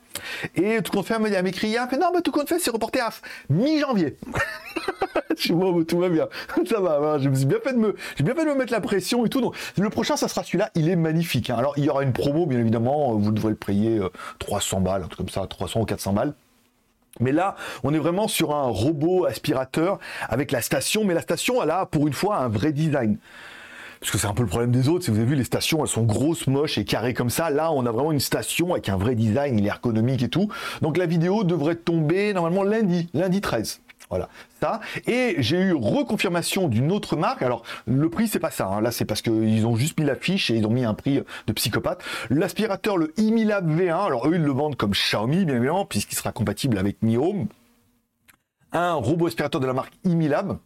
Et 0.56 0.82
tout 0.82 0.92
compte 0.92 1.06
fait, 1.06 1.18
hier, 1.64 1.90
fait 1.90 1.98
non, 1.98 2.12
mais 2.14 2.22
tout 2.22 2.32
compte 2.32 2.50
fait, 2.50 2.60
c'est 2.60 2.72
reporté 2.72 3.00
à 3.00 3.10
mi-janvier. 3.50 4.18
je 5.38 5.54
bon, 5.54 5.84
tout 5.84 6.00
va 6.00 6.10
bien. 6.10 6.28
Ça 6.66 6.80
va, 6.80 7.18
je 7.20 7.30
me 7.30 7.36
suis 7.36 7.46
bien 7.46 7.60
fait 7.64 7.74
de 7.74 7.78
me, 7.78 7.96
j'ai 8.18 8.24
bien 8.24 8.36
fait 8.36 8.46
de 8.46 8.50
me 8.50 8.56
mettre 8.56 8.72
la 8.72 8.82
pression 8.82 9.26
et 9.26 9.30
tout. 9.30 9.42
Donc, 9.42 9.56
le 9.78 9.90
prochain, 9.90 10.16
ça 10.18 10.28
sera 10.28 10.44
celui-là. 10.44 10.70
Il 10.76 10.90
est 10.90 10.96
magnifique. 10.96 11.50
Hein. 11.50 11.56
Alors, 11.58 11.74
il 11.78 11.86
y 11.86 11.90
aura 11.90 12.04
une 12.04 12.14
promo, 12.14 12.46
bien 12.46 12.60
évidemment. 12.60 13.16
Vous 13.16 13.32
devrez 13.32 13.50
le 13.50 13.56
payer 13.56 14.00
300 14.40 14.78
euh, 14.78 14.80
balles, 14.82 15.04
un 15.04 15.08
truc 15.08 15.18
comme 15.18 15.30
ça, 15.30 15.46
300 15.48 15.82
ou 15.82 15.86
400 15.86 16.14
balles. 16.14 16.34
Mais 17.20 17.32
là, 17.32 17.56
on 17.84 17.94
est 17.94 18.00
vraiment 18.00 18.28
sur 18.28 18.56
un 18.56 18.68
robot 18.68 19.26
aspirateur 19.26 20.00
avec 20.30 20.52
la 20.52 20.62
station, 20.62 21.04
mais 21.04 21.14
la 21.14 21.22
station, 21.22 21.62
elle 21.62 21.72
a 21.72 21.86
pour 21.86 22.08
une 22.08 22.14
fois 22.14 22.38
un 22.38 22.48
vrai 22.48 22.72
design 22.72 23.18
parce 24.02 24.12
que 24.12 24.18
c'est 24.18 24.28
un 24.28 24.34
peu 24.34 24.42
le 24.42 24.50
problème 24.50 24.72
des 24.72 24.90
autres. 24.90 25.06
Si 25.06 25.12
vous 25.12 25.18
avez 25.18 25.28
vu, 25.28 25.36
les 25.36 25.44
stations, 25.44 25.84
elles 25.84 25.88
sont 25.88 26.02
grosses, 26.02 26.48
moches 26.48 26.80
et 26.80 26.86
carrées 26.86 27.14
comme 27.14 27.30
ça. 27.30 27.52
Là, 27.52 27.72
on 27.72 27.86
a 27.86 27.92
vraiment 27.92 28.12
une 28.12 28.20
station 28.20 28.72
avec 28.72 28.90
un 28.90 28.98
vrai 28.98 29.14
design, 29.14 29.60
il 29.60 29.66
est 29.66 29.70
ergonomique 29.70 30.24
et 30.24 30.28
tout. 30.28 30.50
Donc 30.82 30.98
la 30.98 31.06
vidéo 31.06 31.44
devrait 31.44 31.76
tomber 31.76 32.34
normalement 32.34 32.64
lundi, 32.64 33.10
lundi 33.14 33.42
13. 33.42 33.80
Voilà, 34.10 34.28
ça. 34.60 34.82
Et 35.06 35.36
j'ai 35.38 35.58
eu 35.58 35.74
reconfirmation 35.74 36.68
d'une 36.68 36.92
autre 36.92 37.16
marque. 37.16 37.44
Alors, 37.44 37.64
le 37.86 38.10
prix, 38.10 38.28
c'est 38.28 38.40
pas 38.40 38.50
ça. 38.50 38.68
Hein. 38.68 38.82
Là, 38.82 38.92
c'est 38.92 39.06
parce 39.06 39.22
qu'ils 39.22 39.66
ont 39.68 39.76
juste 39.76 40.00
mis 40.00 40.06
l'affiche 40.06 40.50
et 40.50 40.56
ils 40.56 40.66
ont 40.66 40.72
mis 40.72 40.84
un 40.84 40.96
prix 40.96 41.22
de 41.48 41.54
psychopathe. 41.54 42.04
L'aspirateur, 42.30 42.98
le 42.98 43.14
Imilab 43.18 43.70
V1. 43.70 44.08
Alors, 44.08 44.28
eux, 44.28 44.36
ils 44.36 44.42
le 44.42 44.52
vendent 44.52 44.76
comme 44.76 44.92
Xiaomi, 44.92 45.46
bien 45.46 45.56
évidemment, 45.56 45.86
puisqu'il 45.86 46.16
sera 46.16 46.34
compatible 46.34 46.78
avec 46.78 47.02
Mi 47.04 47.18
Home. 47.18 47.48
Un 48.74 48.96
robot 48.96 49.28
aspirateur 49.28 49.62
de 49.62 49.68
la 49.68 49.74
marque 49.74 49.94
Imilab. 50.04 50.58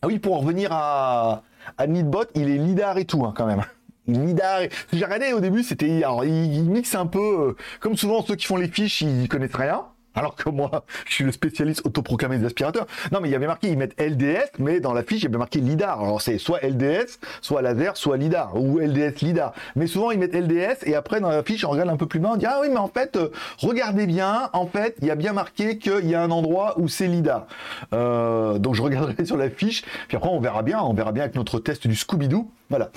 Ah 0.00 0.06
oui, 0.06 0.18
pour 0.18 0.34
en 0.34 0.38
revenir 0.38 0.72
à, 0.72 1.42
à 1.78 1.86
Neatbot, 1.86 2.24
il 2.34 2.48
est 2.50 2.58
lidar 2.58 2.98
et 2.98 3.04
tout, 3.04 3.24
hein, 3.24 3.32
quand 3.36 3.46
même. 3.46 3.64
Lidar. 4.06 4.62
J'ai 4.92 5.04
regardé 5.04 5.32
au 5.32 5.40
début, 5.40 5.62
c'était. 5.62 6.02
Alors, 6.02 6.24
il, 6.24 6.54
il 6.54 6.70
mixe 6.70 6.94
un 6.94 7.06
peu. 7.06 7.48
Euh, 7.50 7.56
comme 7.80 7.96
souvent, 7.96 8.22
ceux 8.22 8.36
qui 8.36 8.46
font 8.46 8.56
les 8.56 8.68
fiches, 8.68 9.02
ils 9.02 9.28
connaissent 9.28 9.54
rien. 9.54 9.84
Alors 10.14 10.34
que 10.34 10.48
moi, 10.48 10.84
je 11.06 11.14
suis 11.14 11.24
le 11.24 11.32
spécialiste 11.32 11.86
autoproclamé 11.86 12.38
des 12.38 12.46
aspirateurs. 12.46 12.86
Non, 13.12 13.20
mais 13.20 13.28
il 13.28 13.32
y 13.32 13.34
avait 13.34 13.46
marqué, 13.46 13.68
ils 13.68 13.78
mettent 13.78 14.00
LDS, 14.00 14.58
mais 14.58 14.80
dans 14.80 14.92
la 14.92 15.02
fiche, 15.02 15.20
il 15.20 15.24
y 15.24 15.26
avait 15.28 15.38
marqué 15.38 15.60
LIDAR. 15.60 16.02
Alors 16.02 16.20
c'est 16.20 16.38
soit 16.38 16.60
LDS, 16.62 17.18
soit 17.40 17.62
laser, 17.62 17.96
soit 17.96 18.16
LIDAR, 18.16 18.56
ou 18.56 18.78
LDS 18.78 19.20
LIDAR. 19.22 19.52
Mais 19.76 19.86
souvent, 19.86 20.10
ils 20.10 20.18
mettent 20.18 20.34
LDS, 20.34 20.84
et 20.84 20.94
après, 20.94 21.20
dans 21.20 21.30
la 21.30 21.42
fiche, 21.42 21.64
on 21.64 21.70
regarde 21.70 21.90
un 21.90 21.96
peu 21.96 22.06
plus 22.06 22.18
bas, 22.18 22.30
on 22.32 22.36
dit, 22.36 22.46
ah 22.46 22.58
oui, 22.60 22.68
mais 22.70 22.78
en 22.78 22.88
fait, 22.88 23.16
euh, 23.16 23.28
regardez 23.58 24.06
bien, 24.06 24.50
en 24.52 24.66
fait, 24.66 24.96
il 25.00 25.06
y 25.06 25.10
a 25.10 25.14
bien 25.14 25.32
marqué 25.32 25.78
qu'il 25.78 26.08
y 26.08 26.14
a 26.14 26.22
un 26.22 26.30
endroit 26.30 26.74
où 26.78 26.88
c'est 26.88 27.06
LIDAR. 27.06 27.46
Euh, 27.92 28.58
donc 28.58 28.74
je 28.74 28.82
regarderai 28.82 29.24
sur 29.24 29.36
la 29.36 29.48
fiche, 29.48 29.82
puis 30.08 30.16
après, 30.16 30.30
on 30.30 30.40
verra 30.40 30.62
bien, 30.62 30.80
on 30.80 30.94
verra 30.94 31.12
bien 31.12 31.24
avec 31.24 31.36
notre 31.36 31.60
test 31.60 31.86
du 31.86 31.94
Scooby-Doo. 31.94 32.50
Voilà. 32.68 32.90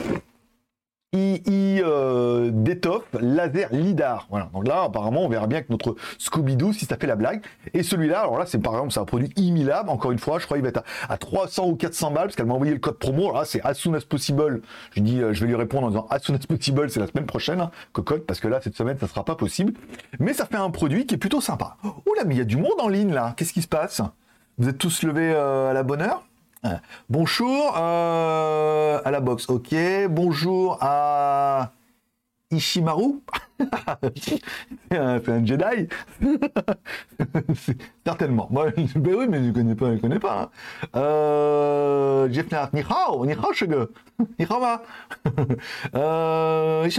II 1.13 1.81
euh, 1.83 2.51
laser 3.21 3.67
lidar. 3.71 4.27
Voilà. 4.29 4.49
Donc 4.53 4.67
là, 4.67 4.83
apparemment, 4.83 5.23
on 5.23 5.29
verra 5.29 5.47
bien 5.47 5.61
que 5.61 5.67
notre 5.69 5.95
Scooby-Doo 6.19 6.73
si 6.73 6.85
ça 6.85 6.97
fait 6.97 7.07
la 7.07 7.15
blague. 7.15 7.41
Et 7.73 7.83
celui-là, 7.83 8.21
alors 8.21 8.37
là, 8.37 8.45
c'est 8.45 8.59
par 8.59 8.73
exemple, 8.73 8.91
c'est 8.91 8.99
un 8.99 9.05
produit 9.05 9.31
Imilab. 9.35 9.89
Encore 9.89 10.11
une 10.11 10.19
fois, 10.19 10.39
je 10.39 10.45
crois 10.45 10.57
qu'il 10.57 10.63
va 10.63 10.69
être 10.69 10.83
à, 11.09 11.17
300 11.17 11.67
ou 11.67 11.75
400 11.75 12.11
balles 12.11 12.23
parce 12.25 12.35
qu'elle 12.35 12.45
m'a 12.45 12.53
envoyé 12.53 12.73
le 12.73 12.79
code 12.79 12.97
promo. 12.97 13.33
Là, 13.33 13.45
c'est 13.45 13.61
as 13.63 13.73
soon 13.73 13.93
as 13.93 14.01
possible. 14.01 14.61
Je 14.91 15.01
dis, 15.01 15.21
euh, 15.21 15.33
je 15.33 15.41
vais 15.41 15.47
lui 15.47 15.55
répondre 15.55 15.87
en 15.87 15.89
disant 15.89 16.07
as 16.09 16.19
soon 16.19 16.35
as 16.35 16.45
possible, 16.47 16.89
c'est 16.89 16.99
la 16.99 17.07
semaine 17.07 17.25
prochaine, 17.25 17.61
hein, 17.61 17.71
cocotte, 17.91 18.25
parce 18.25 18.39
que 18.39 18.47
là, 18.47 18.59
cette 18.61 18.75
semaine, 18.75 18.97
ça 18.99 19.07
sera 19.07 19.23
pas 19.23 19.35
possible. 19.35 19.73
Mais 20.19 20.33
ça 20.33 20.45
fait 20.45 20.57
un 20.57 20.69
produit 20.69 21.05
qui 21.05 21.15
est 21.15 21.19
plutôt 21.19 21.41
sympa. 21.41 21.77
Là, 21.83 22.23
mais 22.25 22.35
il 22.35 22.37
y 22.37 22.41
a 22.41 22.45
du 22.45 22.57
monde 22.57 22.79
en 22.79 22.87
ligne 22.87 23.11
là. 23.11 23.33
Qu'est-ce 23.35 23.53
qui 23.53 23.61
se 23.61 23.67
passe? 23.67 24.01
Vous 24.59 24.69
êtes 24.69 24.77
tous 24.77 25.03
levés 25.03 25.33
euh, 25.33 25.71
à 25.71 25.73
la 25.73 25.83
bonne 25.83 26.01
heure? 26.01 26.23
Bonjour 27.09 27.75
euh, 27.77 28.99
à 29.03 29.11
la 29.11 29.19
boxe, 29.19 29.49
ok. 29.49 29.75
Bonjour 30.09 30.77
à 30.81 31.73
Ishimaru. 32.51 33.21
c'est 34.89 34.97
un, 34.97 35.45
Jedi. 35.45 35.87
Certainement. 38.05 38.49
ben 38.51 38.71
oui, 39.15 39.25
mais 39.29 39.39
je 39.39 39.47
ne 39.49 39.51
connais 39.51 39.75
pas, 39.75 39.95
je 39.95 40.01
connais 40.01 40.19
pas. 40.19 40.41
Hein. 40.43 40.49
Euh, 40.95 42.29
Jeff 42.31 42.51
hao, 42.53 42.69
ni 42.73 42.81
hao, 42.81 43.25
euh, 45.95 46.89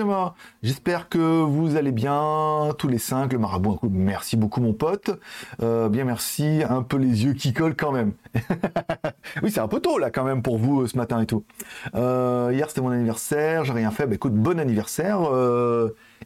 J'espère 0.62 1.08
que 1.08 1.18
vous 1.18 1.76
allez 1.76 1.92
bien, 1.92 2.70
tous 2.78 2.88
les 2.88 2.98
cinq, 2.98 3.32
le 3.32 3.38
marabout. 3.38 3.78
Merci 3.82 4.36
beaucoup, 4.36 4.60
mon 4.60 4.72
pote. 4.72 5.10
Euh, 5.62 5.88
bien, 5.88 6.04
merci. 6.04 6.62
Un 6.68 6.82
peu 6.82 6.96
les 6.96 7.24
yeux 7.24 7.34
qui 7.34 7.52
collent 7.52 7.76
quand 7.76 7.92
même. 7.92 8.12
oui, 9.42 9.50
c'est 9.50 9.60
un 9.60 9.68
peu 9.68 9.80
tôt, 9.80 9.98
là, 9.98 10.10
quand 10.10 10.24
même, 10.24 10.42
pour 10.42 10.58
vous, 10.58 10.86
ce 10.86 10.96
matin 10.96 11.20
et 11.20 11.26
tout. 11.26 11.44
Hier, 11.94 12.68
c'était 12.68 12.80
mon 12.80 12.90
anniversaire. 12.90 13.64
J'ai 13.64 13.72
rien 13.72 13.90
fait. 13.90 14.10
Écoute, 14.12 14.34
bon 14.34 14.58
anniversaire, 14.58 15.20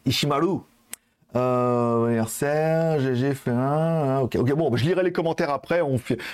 Ishimaru. 0.05 0.59
Euh, 1.35 2.07
anniversaire, 2.07 2.99
GG 2.99 3.35
fait 3.35 3.51
un. 3.51 4.21
Ok, 4.21 4.35
ok, 4.35 4.51
bon, 4.53 4.75
je 4.75 4.83
lirai 4.83 5.03
les 5.03 5.11
commentaires 5.11 5.51
après. 5.51 5.81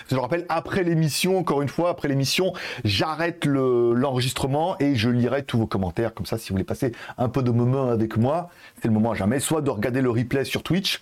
Je 0.10 0.16
rappelle, 0.16 0.46
après 0.48 0.84
l'émission, 0.84 1.38
encore 1.38 1.62
une 1.62 1.68
fois, 1.68 1.90
après 1.90 2.08
l'émission, 2.08 2.54
j'arrête 2.86 3.46
l'enregistrement 3.46 4.78
et 4.80 4.96
je 4.96 5.10
lirai 5.10 5.44
tous 5.44 5.58
vos 5.58 5.68
commentaires. 5.68 6.14
Comme 6.14 6.26
ça, 6.26 6.38
si 6.38 6.50
vous 6.50 6.54
voulez 6.54 6.64
passer 6.64 6.94
un 7.18 7.28
peu 7.28 7.44
de 7.44 7.52
moment 7.52 7.90
avec 7.90 8.16
moi, 8.16 8.50
c'est 8.82 8.88
le 8.88 8.94
moment 8.94 9.12
à 9.12 9.16
jamais. 9.16 9.42
Soit 9.42 9.62
de 9.62 9.70
regarder 9.70 10.02
le 10.02 10.10
replay 10.10 10.46
sur 10.46 10.64
Twitch, 10.64 11.02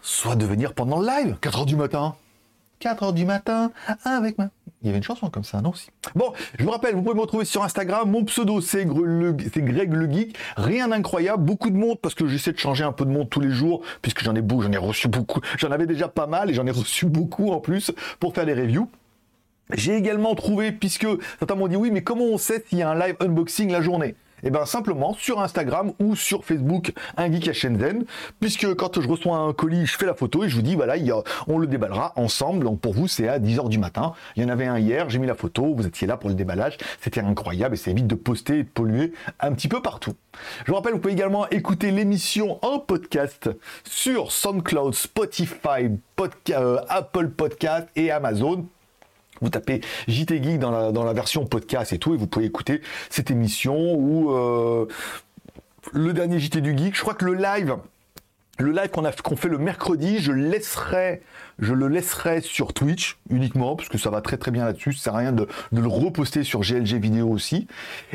soit 0.00 0.36
de 0.36 0.46
venir 0.46 0.72
pendant 0.72 1.00
le 1.00 1.06
live, 1.06 1.36
4h 1.42 1.66
du 1.66 1.74
matin. 1.74 2.14
4h 2.82 3.14
du 3.14 3.24
matin 3.24 3.70
avec 4.04 4.38
moi. 4.38 4.48
Il 4.82 4.86
y 4.86 4.88
avait 4.88 4.98
une 4.98 5.04
chanson 5.04 5.30
comme 5.30 5.44
ça, 5.44 5.60
non 5.60 5.70
aussi. 5.70 5.90
Bon, 6.16 6.32
je 6.58 6.64
vous 6.64 6.70
rappelle, 6.70 6.96
vous 6.96 7.02
pouvez 7.02 7.14
me 7.14 7.20
retrouver 7.20 7.44
sur 7.44 7.62
Instagram. 7.62 8.10
Mon 8.10 8.24
pseudo, 8.24 8.60
c'est 8.60 8.84
Greg 8.84 9.92
le 9.92 10.12
Geek. 10.12 10.36
Rien 10.56 10.88
d'incroyable, 10.88 11.44
beaucoup 11.44 11.70
de 11.70 11.76
monde 11.76 11.98
parce 12.02 12.16
que 12.16 12.26
j'essaie 12.26 12.50
de 12.50 12.58
changer 12.58 12.82
un 12.82 12.90
peu 12.90 13.04
de 13.04 13.10
monde 13.10 13.30
tous 13.30 13.38
les 13.38 13.50
jours, 13.50 13.82
puisque 14.02 14.24
j'en 14.24 14.34
ai 14.34 14.42
beaucoup, 14.42 14.62
j'en 14.62 14.72
ai 14.72 14.78
reçu 14.78 15.06
beaucoup. 15.06 15.40
J'en 15.56 15.70
avais 15.70 15.86
déjà 15.86 16.08
pas 16.08 16.26
mal 16.26 16.50
et 16.50 16.54
j'en 16.54 16.66
ai 16.66 16.72
reçu 16.72 17.06
beaucoup 17.06 17.52
en 17.52 17.60
plus 17.60 17.92
pour 18.18 18.34
faire 18.34 18.44
des 18.44 18.54
reviews. 18.54 18.88
J'ai 19.72 19.94
également 19.94 20.34
trouvé, 20.34 20.72
puisque 20.72 21.06
certains 21.38 21.54
m'ont 21.54 21.68
dit 21.68 21.76
oui, 21.76 21.92
mais 21.92 22.02
comment 22.02 22.24
on 22.24 22.36
sait 22.36 22.64
s'il 22.68 22.78
y 22.78 22.82
a 22.82 22.90
un 22.90 22.98
live 22.98 23.14
unboxing 23.20 23.70
la 23.70 23.82
journée? 23.82 24.16
Et 24.42 24.48
eh 24.48 24.50
bien 24.50 24.66
simplement 24.66 25.14
sur 25.14 25.40
Instagram 25.40 25.92
ou 26.00 26.16
sur 26.16 26.44
Facebook, 26.44 26.92
un 27.16 27.30
geek 27.30 27.46
à 27.46 27.52
Shenzhen, 27.52 28.04
puisque 28.40 28.74
quand 28.74 29.00
je 29.00 29.08
reçois 29.08 29.36
un 29.36 29.52
colis, 29.52 29.86
je 29.86 29.96
fais 29.96 30.06
la 30.06 30.14
photo 30.14 30.42
et 30.42 30.48
je 30.48 30.56
vous 30.56 30.62
dis, 30.62 30.74
voilà, 30.74 30.94
on 31.46 31.58
le 31.58 31.68
déballera 31.68 32.12
ensemble. 32.16 32.64
Donc 32.64 32.80
pour 32.80 32.92
vous, 32.92 33.06
c'est 33.06 33.28
à 33.28 33.38
10h 33.38 33.68
du 33.68 33.78
matin. 33.78 34.14
Il 34.34 34.42
y 34.42 34.46
en 34.46 34.48
avait 34.48 34.66
un 34.66 34.80
hier, 34.80 35.08
j'ai 35.10 35.20
mis 35.20 35.28
la 35.28 35.36
photo, 35.36 35.74
vous 35.76 35.86
étiez 35.86 36.08
là 36.08 36.16
pour 36.16 36.28
le 36.28 36.34
déballage. 36.34 36.76
C'était 37.00 37.20
incroyable 37.20 37.74
et 37.74 37.78
ça 37.78 37.92
évite 37.92 38.08
de 38.08 38.16
poster 38.16 38.58
et 38.58 38.62
de 38.64 38.68
polluer 38.68 39.12
un 39.38 39.52
petit 39.52 39.68
peu 39.68 39.80
partout. 39.80 40.14
Je 40.64 40.72
vous 40.72 40.76
rappelle, 40.76 40.94
vous 40.94 40.98
pouvez 40.98 41.14
également 41.14 41.48
écouter 41.50 41.92
l'émission 41.92 42.58
en 42.62 42.80
podcast 42.80 43.48
sur 43.84 44.32
SoundCloud, 44.32 44.94
Spotify, 44.94 45.88
euh, 46.50 46.78
Apple 46.88 47.28
Podcast 47.28 47.86
et 47.94 48.10
Amazon 48.10 48.66
vous 49.42 49.50
tapez 49.50 49.80
JT 50.08 50.42
Geek 50.42 50.58
dans 50.58 50.70
la, 50.70 51.12
version 51.12 51.44
podcast 51.44 51.92
et 51.92 51.98
tout, 51.98 52.14
et 52.14 52.16
vous 52.16 52.26
pouvez 52.26 52.46
écouter 52.46 52.80
cette 53.10 53.30
émission 53.30 53.94
ou 53.94 54.30
euh, 54.32 54.86
le 55.92 56.12
dernier 56.12 56.38
JT 56.38 56.60
du 56.60 56.76
Geek. 56.76 56.96
Je 56.96 57.00
crois 57.02 57.14
que 57.14 57.26
le 57.26 57.34
live, 57.34 57.76
le 58.58 58.70
live 58.70 58.88
qu'on 58.88 59.04
a 59.04 59.12
qu'on 59.12 59.36
fait 59.36 59.48
le 59.48 59.58
mercredi, 59.58 60.18
je 60.18 60.32
laisserai, 60.32 61.22
je 61.58 61.74
le 61.74 61.88
laisserai 61.88 62.40
sur 62.40 62.72
Twitch 62.72 63.18
uniquement 63.28 63.76
parce 63.76 63.88
que 63.88 63.98
ça 63.98 64.10
va 64.10 64.20
très 64.20 64.36
très 64.36 64.50
bien 64.50 64.64
là-dessus. 64.64 64.92
Ça 64.92 65.04
sert 65.04 65.14
à 65.16 65.18
rien 65.18 65.32
de, 65.32 65.48
le 65.72 65.86
reposter 65.86 66.44
sur 66.44 66.60
GLG 66.60 66.94
vidéo 66.94 67.28
aussi. 67.28 67.66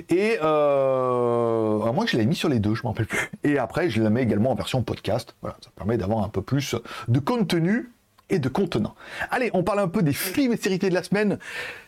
Et 0.10 0.38
euh, 0.42 1.92
moi 1.92 2.06
je 2.08 2.18
l'ai 2.18 2.26
mis 2.26 2.36
sur 2.36 2.50
les 2.50 2.60
deux, 2.60 2.74
je 2.74 2.84
m'en 2.84 2.92
rappelle 2.92 3.08
plus. 3.08 3.30
Et 3.44 3.58
après 3.58 3.90
je 3.90 4.02
la 4.02 4.10
mets 4.10 4.24
également 4.24 4.52
en 4.52 4.56
version 4.56 4.82
podcast. 4.82 5.36
Voilà, 5.42 5.58
ça 5.63 5.70
permet 5.76 5.98
d'avoir 5.98 6.24
un 6.24 6.30
peu 6.30 6.42
plus 6.42 6.76
de 7.08 7.20
contenu 7.20 7.92
et 8.30 8.40
de 8.40 8.50
contenant. 8.50 8.96
Allez, 9.32 9.50
on 9.54 9.63
parle 9.63 9.80
un 9.80 9.88
peu 9.88 10.02
des 10.02 10.13
films 10.13 10.54
et 10.54 10.58
séries 10.58 10.78
de 10.78 10.88
la 10.90 11.04
semaine. 11.04 11.40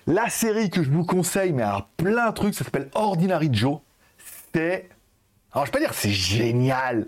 La 0.07 0.29
série 0.29 0.69
que 0.69 0.83
je 0.83 0.89
vous 0.89 1.05
conseille, 1.05 1.51
mais 1.51 1.63
à 1.63 1.87
plein 1.97 2.29
de 2.29 2.33
trucs, 2.33 2.55
ça 2.55 2.63
s'appelle 2.63 2.89
Ordinary 2.93 3.49
Joe. 3.51 3.79
C'est... 4.53 4.89
Alors 5.51 5.65
je 5.65 5.71
vais 5.71 5.79
pas 5.79 5.85
dire 5.85 5.93
c'est 5.93 6.11
génial, 6.11 7.07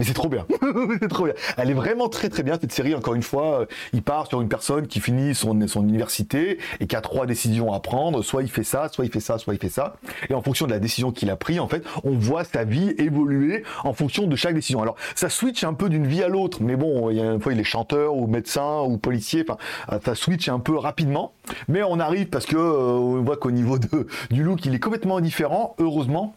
Mais 0.00 0.06
c'est 0.06 0.14
trop 0.14 0.30
bien. 0.30 0.46
c'est 1.02 1.08
trop 1.08 1.26
bien. 1.26 1.34
Elle 1.58 1.68
est 1.68 1.74
vraiment 1.74 2.08
très 2.08 2.30
très 2.30 2.42
bien 2.42 2.56
cette 2.58 2.72
série. 2.72 2.94
Encore 2.94 3.14
une 3.14 3.22
fois, 3.22 3.60
euh, 3.60 3.66
il 3.92 4.02
part 4.02 4.28
sur 4.28 4.40
une 4.40 4.48
personne 4.48 4.86
qui 4.86 4.98
finit 4.98 5.34
son, 5.34 5.60
université 5.82 6.58
et 6.80 6.86
qui 6.86 6.96
a 6.96 7.02
trois 7.02 7.26
décisions 7.26 7.74
à 7.74 7.80
prendre. 7.80 8.22
Soit 8.22 8.42
il 8.42 8.50
fait 8.50 8.64
ça, 8.64 8.88
soit 8.90 9.04
il 9.04 9.10
fait 9.10 9.20
ça, 9.20 9.36
soit 9.36 9.52
il 9.52 9.60
fait 9.60 9.68
ça. 9.68 9.96
Et 10.30 10.34
en 10.34 10.40
fonction 10.40 10.66
de 10.66 10.70
la 10.70 10.78
décision 10.78 11.12
qu'il 11.12 11.28
a 11.28 11.36
prise, 11.36 11.60
en 11.60 11.68
fait, 11.68 11.84
on 12.02 12.12
voit 12.12 12.44
sa 12.44 12.64
vie 12.64 12.94
évoluer 12.96 13.62
en 13.84 13.92
fonction 13.92 14.26
de 14.26 14.34
chaque 14.36 14.54
décision. 14.54 14.80
Alors 14.80 14.96
ça 15.14 15.28
switch 15.28 15.64
un 15.64 15.74
peu 15.74 15.90
d'une 15.90 16.06
vie 16.06 16.22
à 16.22 16.28
l'autre, 16.28 16.62
mais 16.62 16.76
bon, 16.76 17.10
il 17.10 17.18
y 17.18 17.20
a 17.20 17.32
une 17.32 17.40
fois 17.40 17.52
il 17.52 17.60
est 17.60 17.64
chanteur 17.64 18.16
ou 18.16 18.26
médecin 18.26 18.80
ou 18.80 18.96
policier. 18.96 19.44
Enfin, 19.46 19.58
euh, 19.92 19.98
ça 20.02 20.14
switch 20.14 20.48
un 20.48 20.60
peu 20.60 20.78
rapidement. 20.78 21.34
Mais 21.68 21.82
on 21.82 22.00
arrive 22.00 22.28
parce 22.28 22.46
que 22.46 22.56
euh, 22.56 22.92
on 22.92 23.22
voit 23.22 23.36
qu'au 23.36 23.50
niveau 23.50 23.78
de, 23.78 24.06
du 24.30 24.44
look, 24.44 24.64
il 24.64 24.74
est 24.74 24.80
complètement 24.80 25.20
différent. 25.20 25.74
Heureusement 25.78 26.34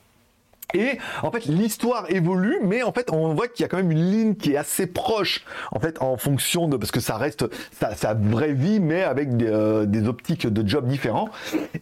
et 0.73 0.97
en 1.21 1.31
fait, 1.31 1.45
l'histoire 1.45 2.05
évolue, 2.09 2.59
mais 2.63 2.83
en 2.83 2.91
fait, 2.91 3.11
on 3.11 3.33
voit 3.33 3.47
qu'il 3.47 3.63
y 3.63 3.65
a 3.65 3.67
quand 3.67 3.77
même 3.77 3.91
une 3.91 4.11
ligne 4.11 4.35
qui 4.35 4.53
est 4.53 4.57
assez 4.57 4.87
proche, 4.87 5.43
en 5.71 5.79
fait, 5.79 6.01
en 6.01 6.17
fonction 6.17 6.67
de 6.67 6.77
parce 6.77 6.91
que 6.91 6.99
ça 6.99 7.17
reste 7.17 7.45
sa, 7.79 8.13
vraie 8.13 8.53
vie, 8.53 8.79
mais 8.79 9.03
avec 9.03 9.37
des, 9.37 9.47
euh, 9.47 9.85
des 9.85 10.07
optiques 10.07 10.47
de 10.47 10.67
job 10.67 10.87
différents. 10.87 11.29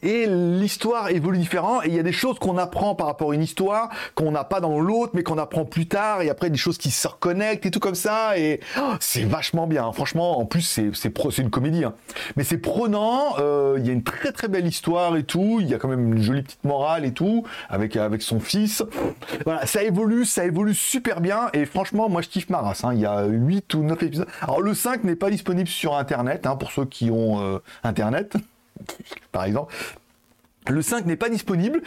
Et 0.04 0.25
l'histoire 0.27 1.10
évolue 1.10 1.38
différent. 1.38 1.82
Et 1.84 1.88
il 1.88 1.93
y 1.93 1.99
a 1.99 2.04
des 2.04 2.12
choses 2.12 2.39
qu'on 2.39 2.58
apprend 2.58 2.95
par 2.95 3.08
rapport 3.08 3.32
à 3.32 3.36
une 3.36 3.43
histoire 3.43 3.89
qu'on 4.15 4.32
n'a 4.32 4.43
pas 4.43 4.60
dans 4.60 4.80
l'autre, 4.80 5.12
mais 5.13 5.23
qu'on 5.23 5.38
apprend 5.38 5.65
plus 5.65 5.88
tard. 5.88 6.21
Et 6.21 6.30
après, 6.30 6.49
des 6.49 6.58
choses 6.58 6.77
qui 6.77 6.91
se 6.91 7.08
reconnectent 7.08 7.65
et 7.65 7.71
tout 7.71 7.80
comme 7.80 7.95
ça. 7.95 8.38
Et 8.38 8.60
oh, 8.77 8.93
c'est 8.99 9.23
vachement 9.23 9.67
bien. 9.67 9.91
Franchement, 9.91 10.39
en 10.39 10.45
plus, 10.45 10.62
c'est 10.62 10.91
c'est 10.93 11.12
c'est 11.30 11.41
une 11.41 11.49
comédie, 11.49 11.84
hein. 11.84 11.93
mais 12.36 12.43
c'est 12.43 12.58
prenant. 12.58 13.36
Euh, 13.39 13.77
il 13.80 13.86
y 13.86 13.89
a 13.89 13.93
une 13.93 14.04
très 14.04 14.32
très 14.32 14.47
belle 14.47 14.67
histoire 14.67 15.15
et 15.15 15.23
tout. 15.23 15.60
Il 15.62 15.67
y 15.67 15.73
a 15.73 15.77
quand 15.77 15.88
même 15.88 16.13
une 16.13 16.21
jolie 16.21 16.41
petite 16.41 16.63
morale 16.63 17.06
et 17.06 17.12
tout 17.12 17.45
avec 17.69 17.95
avec 17.95 18.21
son 18.21 18.39
fils. 18.39 18.81
Voilà, 19.46 19.65
ça 19.65 19.84
évolue, 19.84 20.26
ça 20.26 20.46
évolue 20.46 20.74
super 20.74 21.22
bien. 21.22 21.50
Et 21.54 21.65
franchement, 21.65 22.10
moi, 22.10 22.22
je 22.22 22.30
kiffe 22.30 22.50
ma 22.50 22.60
race. 22.60 22.84
Hein. 22.84 22.94
Il 22.94 23.00
y 23.00 23.06
a 23.06 23.26
8 23.26 23.74
ou 23.74 23.84
9 23.84 24.04
épisodes. 24.04 24.28
Alors, 24.41 24.62
le 24.62 24.74
5 24.74 25.04
n'est 25.04 25.15
pas 25.15 25.30
disponible 25.30 25.70
sur 25.70 25.96
Internet, 25.96 26.46
hein, 26.46 26.56
pour 26.56 26.72
ceux 26.72 26.86
qui 26.86 27.10
ont 27.12 27.41
euh, 27.41 27.60
Internet, 27.84 28.36
par 29.32 29.46
exemple. 29.46 29.74
Le 30.67 30.82
5 30.82 31.06
n'est 31.06 31.15
pas 31.15 31.30
disponible. 31.30 31.82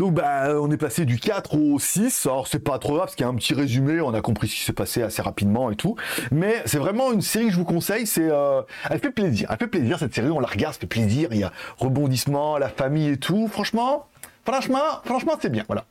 Donc 0.00 0.14
bah 0.14 0.54
on 0.58 0.70
est 0.70 0.78
passé 0.78 1.04
du 1.04 1.18
4 1.18 1.58
au 1.58 1.78
6. 1.78 2.24
Alors 2.24 2.46
c'est 2.46 2.58
pas 2.60 2.78
trop 2.78 2.94
grave 2.94 3.06
parce 3.06 3.16
qu'il 3.16 3.24
y 3.24 3.28
a 3.28 3.30
un 3.30 3.34
petit 3.34 3.52
résumé, 3.52 4.00
on 4.00 4.14
a 4.14 4.22
compris 4.22 4.48
ce 4.48 4.54
qui 4.54 4.62
s'est 4.62 4.72
passé 4.72 5.02
assez 5.02 5.20
rapidement 5.20 5.70
et 5.70 5.76
tout. 5.76 5.94
Mais 6.30 6.62
c'est 6.64 6.78
vraiment 6.78 7.12
une 7.12 7.20
série 7.20 7.46
que 7.46 7.52
je 7.52 7.58
vous 7.58 7.66
conseille, 7.66 8.06
euh, 8.18 8.62
elle 8.88 8.98
fait 8.98 9.10
plaisir. 9.10 9.48
Elle 9.50 9.58
fait 9.58 9.66
plaisir 9.66 9.98
cette 9.98 10.14
série, 10.14 10.30
on 10.30 10.40
la 10.40 10.46
regarde, 10.46 10.72
ça 10.72 10.80
fait 10.80 10.86
plaisir, 10.86 11.28
il 11.32 11.40
y 11.40 11.44
a 11.44 11.52
rebondissement, 11.76 12.56
la 12.56 12.70
famille 12.70 13.08
et 13.10 13.16
tout. 13.18 13.46
Franchement, 13.48 14.06
franchement, 14.46 15.02
franchement 15.04 15.34
c'est 15.38 15.50
bien, 15.50 15.64
voilà. 15.66 15.84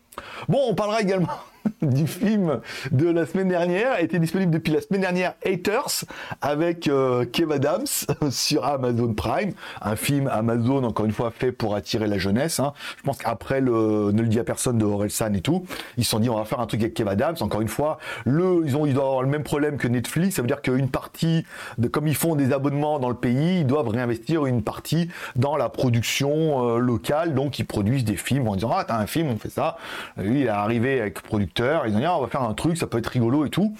Bon, 0.48 0.70
on 0.70 0.76
parlera 0.76 1.02
également 1.02 1.30
du 1.82 2.08
film 2.08 2.60
de 2.92 3.10
la 3.10 3.26
semaine 3.26 3.48
dernière, 3.48 4.00
était 4.00 4.20
disponible 4.20 4.52
depuis 4.52 4.74
la 4.74 4.82
semaine 4.82 5.02
dernière, 5.02 5.34
Haters, 5.46 6.06
avec 6.42 6.88
euh, 6.88 7.26
Kev 7.26 7.54
Adams 7.54 7.88
sur 8.32 8.66
Amazon 8.66 9.14
Prime, 9.14 9.54
un 9.82 9.96
film 9.96 10.28
Amazon, 10.28 10.84
encore 10.84 11.06
une 11.06 11.12
fois, 11.12 11.32
fait 11.32 11.52
pour 11.52 11.76
attirer 11.76 12.08
la 12.08 12.18
jeunesse. 12.18 12.60
Hein. 12.60 12.74
Je 12.98 13.04
pense 13.04 13.18
qu'après 13.18 13.62
le 13.62 14.12
Ne 14.12 14.22
le 14.22 14.28
dit 14.28 14.40
à 14.40 14.44
personne 14.44 14.78
de 14.78 14.86
Orelsan 14.86 15.34
et 15.34 15.42
tout, 15.42 15.66
ils 15.98 16.04
se 16.04 16.12
sont 16.12 16.20
dit 16.20 16.30
on 16.30 16.38
va 16.38 16.46
faire 16.46 16.60
un 16.60 16.68
truc 16.68 16.82
avec 16.82 16.94
Kev 16.94 17.10
Adams, 17.10 17.36
encore 17.42 17.62
une 17.62 17.68
fois, 17.68 18.00
le, 18.26 18.64
ils, 18.66 18.76
ont, 18.76 18.86
ils 18.86 18.94
doivent 18.94 19.08
avoir 19.08 19.24
le 19.24 19.30
même 19.30 19.44
problème 19.44 19.78
que 19.78 19.88
Netflix, 19.88 20.36
ça 20.36 20.42
veut 20.42 20.48
dire 20.48 20.62
qu'une 20.62 20.90
partie, 20.90 21.46
de, 21.78 21.88
comme 21.88 22.08
ils 22.08 22.16
font 22.16 22.36
des 22.36 22.54
abonnements 22.54 23.00
dans 23.00 23.10
le 23.10 23.16
pays, 23.16 23.60
ils 23.60 23.68
doivent 23.68 23.88
réinvestir 23.88 24.46
une 24.46 24.64
partie 24.64 25.10
dans 25.36 25.58
la 25.58 25.70
production 25.70 26.76
euh, 26.76 26.80
locale, 26.80 27.34
donc 27.34 27.60
ils 27.60 27.66
produisent 27.66 28.06
des 28.06 28.18
films 28.18 28.48
en 28.48 28.56
disant 28.56 28.72
ah 28.74 28.84
t'as 28.86 28.98
un 28.98 29.08
film, 29.08 29.30
on 29.30 29.38
fait 29.38 29.50
ça. 29.50 29.78
Lui 30.18 30.42
il 30.42 30.46
est 30.46 30.50
arrivé 30.50 31.00
avec 31.00 31.22
producteur, 31.50 31.88
ils 31.88 31.96
ont 31.96 32.00
dit 32.00 32.06
ah, 32.06 32.18
on 32.18 32.22
va 32.22 32.28
faire 32.28 32.44
un 32.44 32.54
truc, 32.54 32.78
ça 32.78 32.88
peut 32.88 32.98
être 32.98 33.08
rigolo 33.08 33.46
et 33.46 33.50
tout. 33.50 33.74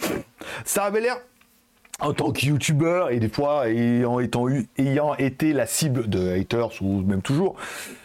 Ça 0.66 0.84
avait 0.84 1.02
l'air 1.02 1.18
en 2.00 2.14
tant 2.14 2.32
que 2.32 2.46
youtubeur 2.46 3.12
et 3.12 3.20
des 3.20 3.28
fois 3.28 3.70
ayant, 3.70 4.20
étant, 4.20 4.48
ayant 4.78 5.16
été 5.16 5.52
la 5.52 5.66
cible 5.66 6.10
de 6.10 6.32
haters 6.32 6.82
ou 6.82 7.02
même 7.02 7.22
toujours, 7.22 7.56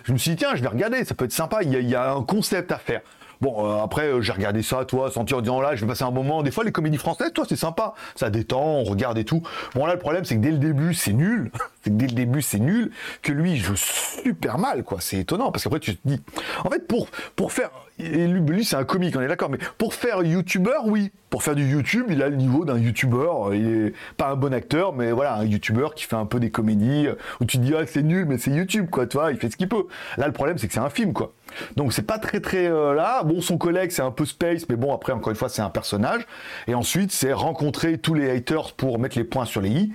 je 0.02 0.12
me 0.12 0.18
suis 0.18 0.32
dit 0.32 0.36
tiens 0.38 0.56
je 0.56 0.62
vais 0.62 0.68
regarder, 0.68 1.04
ça 1.04 1.14
peut 1.14 1.24
être 1.24 1.32
sympa, 1.32 1.62
il 1.62 1.88
y 1.88 1.94
a, 1.94 2.12
un 2.12 2.22
concept 2.22 2.72
à 2.72 2.78
faire. 2.78 3.02
Bon, 3.40 3.66
euh, 3.66 3.82
après, 3.82 4.06
euh, 4.06 4.22
j'ai 4.22 4.32
regardé 4.32 4.62
ça, 4.62 4.84
toi, 4.84 5.10
sentir 5.10 5.38
en 5.38 5.40
disant 5.40 5.60
là, 5.60 5.74
je 5.74 5.82
vais 5.82 5.88
passer 5.88 6.04
un 6.04 6.12
moment. 6.12 6.42
Des 6.42 6.52
fois, 6.52 6.64
les 6.64 6.72
comédies 6.72 6.96
françaises, 6.98 7.32
toi, 7.34 7.44
c'est 7.46 7.56
sympa. 7.56 7.92
Ça 8.14 8.30
détend, 8.30 8.62
on 8.62 8.84
regarde 8.84 9.18
et 9.18 9.24
tout. 9.24 9.42
Bon, 9.74 9.84
là, 9.84 9.92
le 9.92 9.98
problème, 9.98 10.24
c'est 10.24 10.36
que 10.36 10.40
dès 10.40 10.52
le 10.52 10.58
début, 10.58 10.94
c'est 10.94 11.12
nul. 11.12 11.50
c'est 11.82 11.90
que 11.90 11.96
dès 11.96 12.06
le 12.06 12.12
début, 12.12 12.40
c'est 12.40 12.60
nul. 12.60 12.92
Que 13.22 13.32
lui, 13.32 13.52
il 13.52 13.58
joue 13.58 13.76
super 13.76 14.56
mal, 14.56 14.84
quoi. 14.84 14.98
C'est 15.00 15.18
étonnant. 15.18 15.50
Parce 15.50 15.64
qu'après, 15.64 15.80
tu 15.80 15.96
te 15.96 16.08
dis. 16.08 16.22
En 16.64 16.70
fait, 16.70 16.86
pour, 16.86 17.08
pour 17.34 17.52
faire 17.52 17.70
lui, 17.98 18.64
c'est 18.64 18.76
un 18.76 18.84
comique, 18.84 19.16
on 19.16 19.20
est 19.20 19.28
d'accord, 19.28 19.50
mais 19.50 19.58
pour 19.78 19.94
faire 19.94 20.22
youtubeur, 20.22 20.86
oui. 20.86 21.12
Pour 21.30 21.42
faire 21.42 21.56
du 21.56 21.64
YouTube, 21.64 22.06
il 22.10 22.22
a 22.22 22.28
le 22.28 22.36
niveau 22.36 22.64
d'un 22.64 22.78
youtubeur. 22.78 23.54
Il 23.54 23.66
est 23.66 23.92
pas 24.16 24.28
un 24.28 24.36
bon 24.36 24.54
acteur, 24.54 24.92
mais 24.92 25.10
voilà, 25.10 25.34
un 25.34 25.44
youtubeur 25.44 25.94
qui 25.94 26.04
fait 26.04 26.14
un 26.14 26.26
peu 26.26 26.38
des 26.38 26.50
comédies, 26.50 27.08
où 27.40 27.44
tu 27.44 27.58
te 27.58 27.62
dis, 27.62 27.74
ah, 27.74 27.84
c'est 27.86 28.02
nul, 28.02 28.24
mais 28.24 28.38
c'est 28.38 28.52
YouTube, 28.52 28.88
quoi, 28.90 29.06
tu 29.06 29.16
vois, 29.16 29.32
il 29.32 29.38
fait 29.38 29.50
ce 29.50 29.56
qu'il 29.56 29.68
peut. 29.68 29.86
Là, 30.16 30.26
le 30.26 30.32
problème, 30.32 30.58
c'est 30.58 30.68
que 30.68 30.72
c'est 30.72 30.80
un 30.80 30.90
film, 30.90 31.12
quoi. 31.12 31.32
Donc, 31.76 31.92
c'est 31.92 32.02
pas 32.02 32.18
très, 32.18 32.40
très 32.40 32.66
euh, 32.66 32.94
là. 32.94 33.22
Bon, 33.24 33.40
son 33.40 33.58
collègue, 33.58 33.90
c'est 33.90 34.02
un 34.02 34.10
peu 34.10 34.24
space, 34.24 34.68
mais 34.68 34.76
bon, 34.76 34.94
après, 34.94 35.12
encore 35.12 35.30
une 35.30 35.36
fois, 35.36 35.48
c'est 35.48 35.62
un 35.62 35.70
personnage. 35.70 36.22
Et 36.68 36.74
ensuite, 36.74 37.10
c'est 37.10 37.32
rencontrer 37.32 37.98
tous 37.98 38.14
les 38.14 38.30
haters 38.30 38.72
pour 38.74 38.98
mettre 38.98 39.18
les 39.18 39.24
points 39.24 39.44
sur 39.44 39.60
les 39.60 39.70
i. 39.70 39.92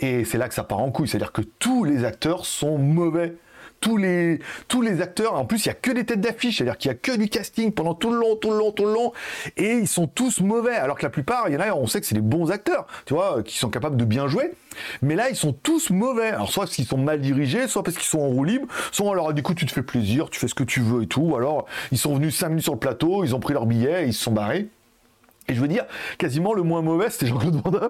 Et 0.00 0.24
c'est 0.24 0.38
là 0.38 0.48
que 0.48 0.54
ça 0.54 0.64
part 0.64 0.80
en 0.80 0.90
couille. 0.90 1.08
C'est-à-dire 1.08 1.32
que 1.32 1.42
tous 1.42 1.84
les 1.84 2.04
acteurs 2.04 2.46
sont 2.46 2.78
mauvais 2.78 3.34
tous 3.80 3.96
les, 3.96 4.38
tous 4.68 4.82
les 4.82 5.00
acteurs. 5.00 5.34
En 5.34 5.44
plus, 5.44 5.64
il 5.64 5.68
y 5.68 5.70
a 5.70 5.74
que 5.74 5.90
des 5.90 6.04
têtes 6.04 6.20
d'affiche, 6.20 6.58
c'est-à-dire 6.58 6.78
qu'il 6.78 6.90
y 6.90 6.92
a 6.92 6.96
que 6.96 7.16
du 7.16 7.28
casting 7.28 7.72
pendant 7.72 7.94
tout 7.94 8.10
le 8.10 8.18
long, 8.18 8.36
tout 8.36 8.50
le 8.50 8.58
long, 8.58 8.72
tout 8.72 8.84
le 8.84 8.92
long, 8.92 9.12
et 9.56 9.72
ils 9.72 9.88
sont 9.88 10.06
tous 10.06 10.40
mauvais. 10.40 10.76
Alors 10.76 10.96
que 10.96 11.02
la 11.02 11.10
plupart, 11.10 11.48
il 11.48 11.54
y 11.54 11.56
en 11.56 11.60
a, 11.60 11.72
on 11.72 11.86
sait 11.86 12.00
que 12.00 12.06
c'est 12.06 12.14
des 12.14 12.20
bons 12.20 12.50
acteurs, 12.50 12.86
tu 13.06 13.14
vois, 13.14 13.42
qui 13.42 13.58
sont 13.58 13.70
capables 13.70 13.96
de 13.96 14.04
bien 14.04 14.28
jouer. 14.28 14.52
Mais 15.02 15.14
là, 15.14 15.30
ils 15.30 15.36
sont 15.36 15.52
tous 15.52 15.90
mauvais. 15.90 16.28
Alors, 16.28 16.50
soit 16.50 16.64
parce 16.64 16.76
qu'ils 16.76 16.86
sont 16.86 16.98
mal 16.98 17.20
dirigés, 17.20 17.68
soit 17.68 17.82
parce 17.82 17.96
qu'ils 17.96 18.06
sont 18.06 18.20
en 18.20 18.28
roue 18.28 18.44
libre, 18.44 18.66
soit 18.92 19.10
alors, 19.10 19.32
du 19.32 19.42
coup, 19.42 19.54
tu 19.54 19.66
te 19.66 19.72
fais 19.72 19.82
plaisir, 19.82 20.30
tu 20.30 20.38
fais 20.38 20.48
ce 20.48 20.54
que 20.54 20.64
tu 20.64 20.80
veux 20.80 21.02
et 21.02 21.06
tout. 21.06 21.34
Alors, 21.36 21.66
ils 21.90 21.98
sont 21.98 22.14
venus 22.14 22.36
5 22.36 22.48
minutes 22.50 22.64
sur 22.64 22.74
le 22.74 22.78
plateau, 22.78 23.24
ils 23.24 23.34
ont 23.34 23.40
pris 23.40 23.54
leur 23.54 23.66
billet, 23.66 24.06
ils 24.06 24.14
se 24.14 24.24
sont 24.24 24.32
barrés. 24.32 24.68
Et 25.48 25.54
je 25.54 25.60
veux 25.60 25.68
dire, 25.68 25.84
quasiment 26.18 26.54
le 26.54 26.62
moins 26.62 26.82
mauvais, 26.82 27.10
c'était 27.10 27.26
Jean-Claude 27.26 27.60
Van. 27.64 27.88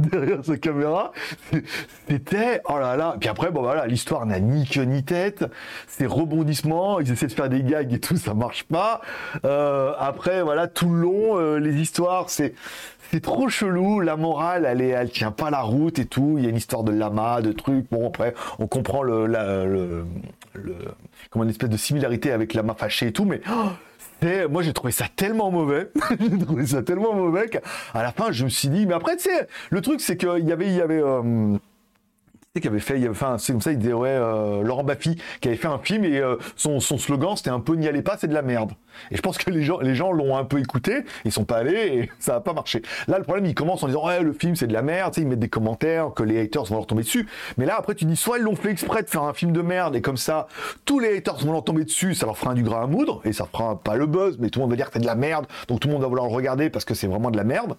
derrière 0.12 0.44
sa 0.44 0.56
caméra. 0.56 1.12
C'était, 2.08 2.60
oh 2.68 2.78
là 2.78 2.96
là. 2.96 3.16
Puis 3.18 3.28
après, 3.28 3.50
bon 3.50 3.62
voilà, 3.62 3.86
l'histoire 3.86 4.26
n'a 4.26 4.40
ni 4.40 4.66
queue 4.66 4.82
ni 4.82 5.02
tête. 5.02 5.44
C'est 5.86 6.06
rebondissement, 6.06 7.00
ils 7.00 7.10
essaient 7.10 7.26
de 7.26 7.32
faire 7.32 7.48
des 7.48 7.62
gags 7.62 7.92
et 7.92 8.00
tout, 8.00 8.16
ça 8.16 8.34
marche 8.34 8.64
pas. 8.64 9.00
Euh, 9.44 9.92
après, 9.98 10.42
voilà, 10.42 10.66
tout 10.66 10.88
le 10.88 11.00
long, 11.00 11.38
euh, 11.38 11.58
les 11.58 11.74
histoires, 11.80 12.30
c'est 12.30 12.54
c'est 13.10 13.20
trop 13.20 13.48
chelou. 13.48 14.00
La 14.00 14.16
morale, 14.16 14.66
elle 14.68 14.80
est, 14.80 14.88
elle 14.88 15.10
tient 15.10 15.32
pas 15.32 15.50
la 15.50 15.62
route 15.62 15.98
et 15.98 16.06
tout. 16.06 16.36
Il 16.38 16.44
y 16.44 16.46
a 16.46 16.50
une 16.50 16.56
histoire 16.56 16.84
de 16.84 16.92
lama, 16.92 17.42
de 17.42 17.52
trucs. 17.52 17.90
Bon, 17.90 18.06
après, 18.08 18.34
on 18.58 18.66
comprend 18.66 19.02
le, 19.02 19.26
le, 19.26 20.04
comment 21.30 21.44
une 21.44 21.50
espèce 21.50 21.70
de 21.70 21.76
similarité 21.76 22.32
avec 22.32 22.54
lama 22.54 22.74
fâché 22.74 23.08
et 23.08 23.12
tout, 23.12 23.24
mais 23.24 23.40
oh, 23.50 23.70
moi, 24.50 24.62
j'ai 24.62 24.72
trouvé 24.72 24.92
ça 24.92 25.06
tellement 25.14 25.50
mauvais. 25.50 25.90
j'ai 26.20 26.38
trouvé 26.38 26.66
ça 26.66 26.82
tellement 26.82 27.14
mauvais 27.14 27.48
qu'à 27.48 27.60
la 27.94 28.12
fin, 28.12 28.32
je 28.32 28.44
me 28.44 28.50
suis 28.50 28.68
dit, 28.68 28.86
mais 28.86 28.94
après, 28.94 29.16
tu 29.16 29.24
sais, 29.24 29.48
le 29.70 29.80
truc, 29.80 30.00
c'est 30.00 30.16
qu'il 30.16 30.46
y 30.46 30.52
avait, 30.52 30.66
il 30.66 30.76
y 30.76 30.80
avait, 30.80 31.02
euh, 31.02 31.56
qui 32.58 32.66
avait 32.66 32.80
fait, 32.80 33.08
enfin, 33.08 33.38
c'est 33.38 33.52
comme 33.52 33.62
ça, 33.62 33.70
il 33.70 33.78
disait, 33.78 33.92
ouais, 33.92 34.08
euh, 34.08 34.62
Laurent 34.62 34.82
Baffy, 34.82 35.16
qui 35.40 35.46
avait 35.46 35.56
fait 35.56 35.68
un 35.68 35.78
film 35.78 36.04
et 36.04 36.18
euh, 36.18 36.34
son, 36.56 36.80
slogan, 36.80 37.36
c'était 37.36 37.50
un 37.50 37.60
peu 37.60 37.76
n'y 37.76 37.86
allez 37.86 38.02
pas, 38.02 38.16
c'est 38.18 38.26
de 38.26 38.34
la 38.34 38.42
merde. 38.42 38.72
Et 39.12 39.16
je 39.16 39.22
pense 39.22 39.38
que 39.38 39.48
les 39.52 39.62
gens, 39.62 39.78
les 39.78 39.94
gens 39.94 40.10
l'ont 40.10 40.36
un 40.36 40.44
peu 40.44 40.58
écouté, 40.58 41.04
ils 41.24 41.30
sont 41.30 41.44
pas 41.44 41.58
allés 41.58 41.76
et 41.76 42.10
ça 42.18 42.34
a 42.34 42.40
pas 42.40 42.52
marché. 42.52 42.82
Là, 43.06 43.18
le 43.18 43.24
problème, 43.24 43.46
il 43.46 43.54
commence 43.54 43.84
en 43.84 43.86
disant, 43.86 44.04
ouais, 44.04 44.20
le 44.20 44.32
film, 44.32 44.56
c'est 44.56 44.66
de 44.66 44.72
la 44.72 44.82
merde, 44.82 45.12
tu 45.12 45.20
sais, 45.20 45.24
ils 45.24 45.28
mettent 45.28 45.38
des 45.38 45.48
commentaires, 45.48 46.12
que 46.12 46.24
les 46.24 46.40
haters 46.40 46.64
vont 46.64 46.74
leur 46.74 46.88
tomber 46.88 47.04
dessus. 47.04 47.28
Mais 47.56 47.66
là, 47.66 47.76
après, 47.78 47.94
tu 47.94 48.04
dis, 48.04 48.16
soit 48.16 48.38
ils 48.38 48.42
l'ont 48.42 48.56
fait 48.56 48.72
exprès 48.72 49.04
de 49.04 49.08
faire 49.08 49.22
un 49.22 49.32
film 49.32 49.52
de 49.52 49.62
merde 49.62 49.94
et 49.94 50.00
comme 50.00 50.16
ça, 50.16 50.48
tous 50.84 50.98
les 50.98 51.18
haters 51.18 51.38
vont 51.38 51.52
leur 51.52 51.62
tomber 51.62 51.84
dessus, 51.84 52.16
ça 52.16 52.26
leur 52.26 52.36
fera 52.36 52.50
un 52.50 52.54
du 52.54 52.64
gras 52.64 52.82
à 52.82 52.86
moudre 52.88 53.20
et 53.24 53.32
ça 53.32 53.46
fera 53.46 53.80
pas 53.80 53.94
le 53.94 54.06
buzz, 54.06 54.38
mais 54.40 54.50
tout 54.50 54.58
le 54.58 54.64
monde 54.64 54.70
va 54.70 54.76
dire 54.76 54.86
que 54.86 54.94
c'est 54.94 54.98
de 54.98 55.06
la 55.06 55.14
merde, 55.14 55.46
donc 55.68 55.78
tout 55.78 55.86
le 55.86 55.94
monde 55.94 56.02
va 56.02 56.08
vouloir 56.08 56.26
le 56.26 56.34
regarder 56.34 56.68
parce 56.68 56.84
que 56.84 56.94
c'est 56.94 57.06
vraiment 57.06 57.30
de 57.30 57.36
la 57.36 57.44
merde. 57.44 57.76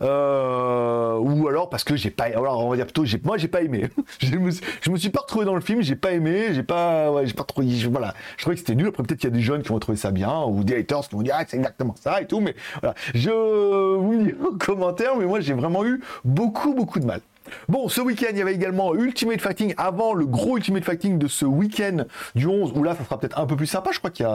Euh, 0.00 1.16
ou 1.18 1.48
alors 1.48 1.68
parce 1.68 1.82
que 1.82 1.96
j'ai 1.96 2.10
pas, 2.10 2.26
alors 2.26 2.64
on 2.64 2.70
va 2.70 2.76
dire 2.76 2.86
plutôt, 2.86 3.04
moi, 3.24 3.36
j'ai 3.36 3.48
pas 3.48 3.62
aimé. 3.62 3.90
je 4.20 4.90
me 4.90 4.96
suis 4.96 5.10
pas 5.10 5.20
retrouvé 5.20 5.44
dans 5.44 5.54
le 5.54 5.60
film, 5.60 5.82
j'ai 5.82 5.96
pas 5.96 6.12
aimé, 6.12 6.48
j'ai 6.52 6.62
pas, 6.62 7.10
ouais, 7.10 7.26
j'ai 7.26 7.34
pas 7.34 7.44
trop, 7.44 7.62
voilà, 7.90 8.14
je 8.36 8.42
trouvais 8.42 8.56
que 8.56 8.60
c'était 8.60 8.74
nul. 8.74 8.88
Après 8.88 9.02
peut-être 9.02 9.20
qu'il 9.20 9.30
y 9.30 9.32
a 9.32 9.36
des 9.36 9.42
jeunes 9.42 9.62
qui 9.62 9.68
vont 9.68 9.78
trouver 9.78 9.98
ça 9.98 10.10
bien 10.10 10.42
ou 10.44 10.64
des 10.64 10.76
haters 10.76 11.08
qui 11.08 11.14
vont 11.14 11.22
dire 11.22 11.34
ah 11.38 11.44
c'est 11.46 11.56
exactement 11.56 11.94
ça 11.98 12.20
et 12.20 12.26
tout, 12.26 12.40
mais 12.40 12.54
voilà, 12.80 12.94
je 13.14 13.96
vous 13.96 14.24
dis 14.24 14.34
en 14.52 14.56
commentaire, 14.58 15.16
mais 15.16 15.26
moi 15.26 15.40
j'ai 15.40 15.54
vraiment 15.54 15.84
eu 15.84 16.00
beaucoup 16.24 16.74
beaucoup 16.74 17.00
de 17.00 17.06
mal. 17.06 17.20
Bon, 17.68 17.88
ce 17.88 18.00
week-end, 18.00 18.28
il 18.30 18.38
y 18.38 18.42
avait 18.42 18.54
également 18.54 18.94
Ultimate 18.94 19.40
Fighting 19.40 19.74
avant 19.76 20.14
le 20.14 20.26
gros 20.26 20.56
Ultimate 20.56 20.84
Fighting 20.84 21.18
de 21.18 21.28
ce 21.28 21.44
week-end 21.44 22.04
du 22.34 22.46
11, 22.46 22.72
où 22.74 22.82
là, 22.82 22.94
ça 22.96 23.04
sera 23.04 23.18
peut-être 23.18 23.38
un 23.38 23.46
peu 23.46 23.56
plus 23.56 23.66
sympa. 23.66 23.90
Je 23.92 23.98
crois 23.98 24.10
qu'il 24.10 24.26
y, 24.26 24.28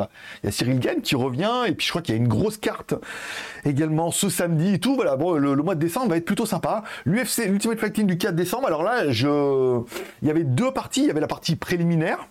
a 0.48 0.52
Cyril 0.52 0.80
Gann 0.80 1.02
qui 1.02 1.16
revient, 1.16 1.64
et 1.68 1.74
puis 1.74 1.86
je 1.86 1.92
crois 1.92 2.02
qu'il 2.02 2.16
y 2.16 2.18
a 2.18 2.22
une 2.22 2.28
grosse 2.28 2.58
carte 2.58 2.94
également 3.66 4.12
ce 4.12 4.30
samedi 4.30 4.76
et 4.76 4.80
tout. 4.80 4.96
Voilà, 4.96 5.16
bon, 5.16 5.34
le, 5.34 5.56
mois 5.56 5.76
de 5.76 5.80
décembre 5.80 6.10
va 6.10 6.18
être 6.18 6.26
plutôt 6.26 6.46
sympa. 6.46 6.84
L'UFC, 7.06 7.46
l'Ultimate 7.48 7.80
Fighting 7.80 8.08
du 8.08 8.18
4 8.18 8.36
décembre, 8.36 8.68
alors 8.68 8.84
là, 8.84 9.06
il 9.06 10.28
y 10.28 10.30
avait 10.30 10.44
deux 10.44 10.72
parties. 10.72 11.02
Il 11.02 11.08
y 11.08 11.12
avait 11.12 11.22
la 11.22 11.28
partie 11.28 11.56
préliminaire. 11.56 12.28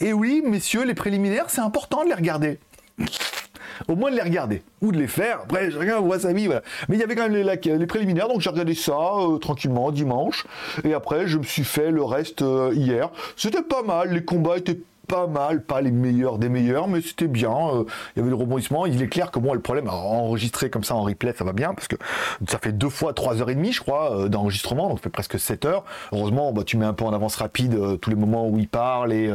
Et 0.00 0.12
oui, 0.12 0.42
messieurs, 0.44 0.84
les 0.84 0.94
préliminaires, 0.94 1.50
c'est 1.50 1.60
important 1.60 2.04
de 2.04 2.08
les 2.08 2.14
regarder. 2.14 2.58
Au 3.88 3.96
moins 3.96 4.10
de 4.10 4.16
les 4.16 4.22
regarder 4.22 4.62
ou 4.80 4.92
de 4.92 4.98
les 4.98 5.06
faire. 5.06 5.40
Après, 5.44 5.70
je 5.70 5.78
regarde 5.78 6.06
Wasabi, 6.06 6.46
voilà. 6.46 6.62
Mais 6.88 6.96
il 6.96 7.00
y 7.00 7.02
avait 7.02 7.14
quand 7.14 7.28
même 7.28 7.34
les, 7.34 7.76
les 7.76 7.86
préliminaires, 7.86 8.28
donc 8.28 8.40
j'ai 8.40 8.50
regardé 8.50 8.74
ça 8.74 8.92
euh, 8.92 9.38
tranquillement 9.38 9.90
dimanche. 9.90 10.46
Et 10.84 10.94
après, 10.94 11.26
je 11.26 11.38
me 11.38 11.42
suis 11.42 11.64
fait 11.64 11.90
le 11.90 12.02
reste 12.02 12.42
euh, 12.42 12.72
hier. 12.74 13.10
C'était 13.36 13.62
pas 13.62 13.82
mal, 13.82 14.12
les 14.12 14.24
combats 14.24 14.56
étaient 14.56 14.80
pas 15.08 15.26
mal, 15.26 15.64
pas 15.64 15.80
les 15.80 15.90
meilleurs 15.90 16.38
des 16.38 16.48
meilleurs, 16.48 16.86
mais 16.86 17.00
c'était 17.00 17.26
bien. 17.26 17.50
Euh, 17.50 17.84
il 18.14 18.20
y 18.20 18.22
avait 18.22 18.30
le 18.30 18.36
rebondissement. 18.36 18.86
Il 18.86 19.02
est 19.02 19.08
clair 19.08 19.32
que 19.32 19.40
moi, 19.40 19.54
le 19.54 19.60
problème, 19.60 19.88
enregistrer 19.88 20.70
comme 20.70 20.84
ça 20.84 20.94
en 20.94 21.02
replay, 21.02 21.34
ça 21.36 21.44
va 21.44 21.52
bien, 21.52 21.74
parce 21.74 21.88
que 21.88 21.96
ça 22.46 22.58
fait 22.58 22.72
deux 22.72 22.90
fois 22.90 23.12
trois 23.12 23.40
heures 23.40 23.50
et 23.50 23.56
demie, 23.56 23.72
je 23.72 23.80
crois, 23.80 24.28
d'enregistrement, 24.28 24.88
donc 24.88 24.98
ça 24.98 25.04
fait 25.04 25.10
presque 25.10 25.38
7 25.38 25.64
heures. 25.64 25.84
Heureusement, 26.12 26.52
bah, 26.52 26.62
tu 26.64 26.76
mets 26.76 26.86
un 26.86 26.92
peu 26.92 27.04
en 27.04 27.12
avance 27.12 27.36
rapide 27.36 27.76
tous 28.00 28.10
les 28.10 28.16
moments 28.16 28.48
où 28.48 28.58
il 28.58 28.68
parle 28.68 29.12
et 29.12 29.32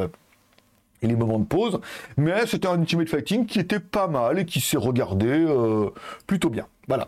et 1.02 1.08
les 1.08 1.16
moments 1.16 1.40
de 1.40 1.46
pause. 1.46 1.80
Mais 2.18 2.46
c'était 2.48 2.68
un 2.68 2.80
Ultimate 2.80 3.10
Fighting 3.10 3.46
qui 3.46 3.60
était 3.60 3.80
pas 3.80 4.08
mal 4.08 4.40
et 4.40 4.46
qui 4.46 4.62
s'est 4.62 4.78
regardé 4.78 5.28
euh, 5.28 5.90
plutôt 6.28 6.50
bien. 6.50 6.68
Voilà. 6.88 7.08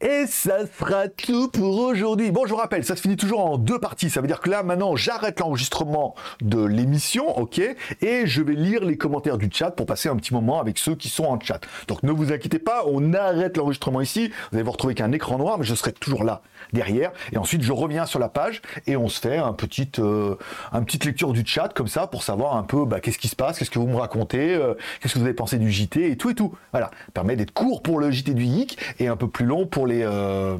Et 0.00 0.26
ça 0.26 0.66
sera 0.66 1.08
tout 1.08 1.48
pour 1.48 1.78
aujourd'hui. 1.78 2.30
Bon, 2.30 2.44
je 2.44 2.50
vous 2.50 2.56
rappelle, 2.56 2.84
ça 2.84 2.96
se 2.96 3.02
finit 3.02 3.16
toujours 3.16 3.44
en 3.44 3.58
deux 3.58 3.78
parties. 3.78 4.10
Ça 4.10 4.20
veut 4.20 4.26
dire 4.26 4.40
que 4.40 4.50
là, 4.50 4.62
maintenant, 4.62 4.96
j'arrête 4.96 5.38
l'enregistrement 5.40 6.14
de 6.40 6.64
l'émission, 6.64 7.38
ok 7.38 7.60
Et 8.02 8.26
je 8.26 8.42
vais 8.42 8.54
lire 8.54 8.84
les 8.84 8.96
commentaires 8.96 9.38
du 9.38 9.48
chat 9.52 9.70
pour 9.70 9.86
passer 9.86 10.08
un 10.08 10.16
petit 10.16 10.34
moment 10.34 10.60
avec 10.60 10.78
ceux 10.78 10.94
qui 10.94 11.08
sont 11.08 11.24
en 11.24 11.38
chat. 11.38 11.60
Donc 11.88 12.02
ne 12.02 12.12
vous 12.12 12.32
inquiétez 12.32 12.58
pas, 12.58 12.84
on 12.86 13.12
arrête 13.14 13.56
l'enregistrement 13.56 14.00
ici. 14.00 14.32
Vous 14.50 14.56
allez 14.56 14.64
vous 14.64 14.72
retrouver 14.72 14.94
qu'un 14.94 15.12
écran 15.12 15.38
noir, 15.38 15.58
mais 15.58 15.64
je 15.64 15.74
serai 15.74 15.92
toujours 15.92 16.24
là 16.24 16.42
derrière. 16.72 17.12
Et 17.32 17.38
ensuite, 17.38 17.62
je 17.62 17.72
reviens 17.72 18.06
sur 18.06 18.18
la 18.18 18.28
page 18.28 18.62
et 18.86 18.96
on 18.96 19.08
se 19.08 19.20
fait 19.20 19.36
un 19.36 19.52
petit, 19.52 19.88
euh, 19.98 20.36
une 20.72 20.84
petite 20.84 21.04
lecture 21.04 21.32
du 21.32 21.44
chat 21.44 21.68
comme 21.74 21.88
ça 21.88 22.06
pour 22.06 22.22
savoir 22.22 22.56
un 22.56 22.62
peu 22.62 22.84
bah, 22.84 23.00
qu'est-ce 23.00 23.18
qui 23.18 23.28
se 23.28 23.36
passe, 23.36 23.58
qu'est-ce 23.58 23.70
que 23.70 23.78
vous 23.78 23.86
me 23.86 23.96
racontez, 23.96 24.54
euh, 24.54 24.74
qu'est-ce 25.00 25.14
que 25.14 25.18
vous 25.18 25.24
avez 25.24 25.34
pensé 25.34 25.58
du 25.58 25.70
JT 25.70 26.10
et 26.10 26.16
tout 26.16 26.30
et 26.30 26.34
tout. 26.34 26.54
Voilà, 26.72 26.90
ça 27.06 27.12
permet 27.12 27.36
d'être 27.36 27.52
court 27.52 27.82
pour 27.82 28.00
le 28.00 28.10
JT 28.10 28.34
du 28.34 28.44
geek 28.44 28.78
et 28.98 29.08
un 29.08 29.16
peu 29.16 29.28
plus 29.28 29.46
long 29.46 29.66
pour 29.66 29.86
les, 29.86 30.02
euh, 30.02 30.56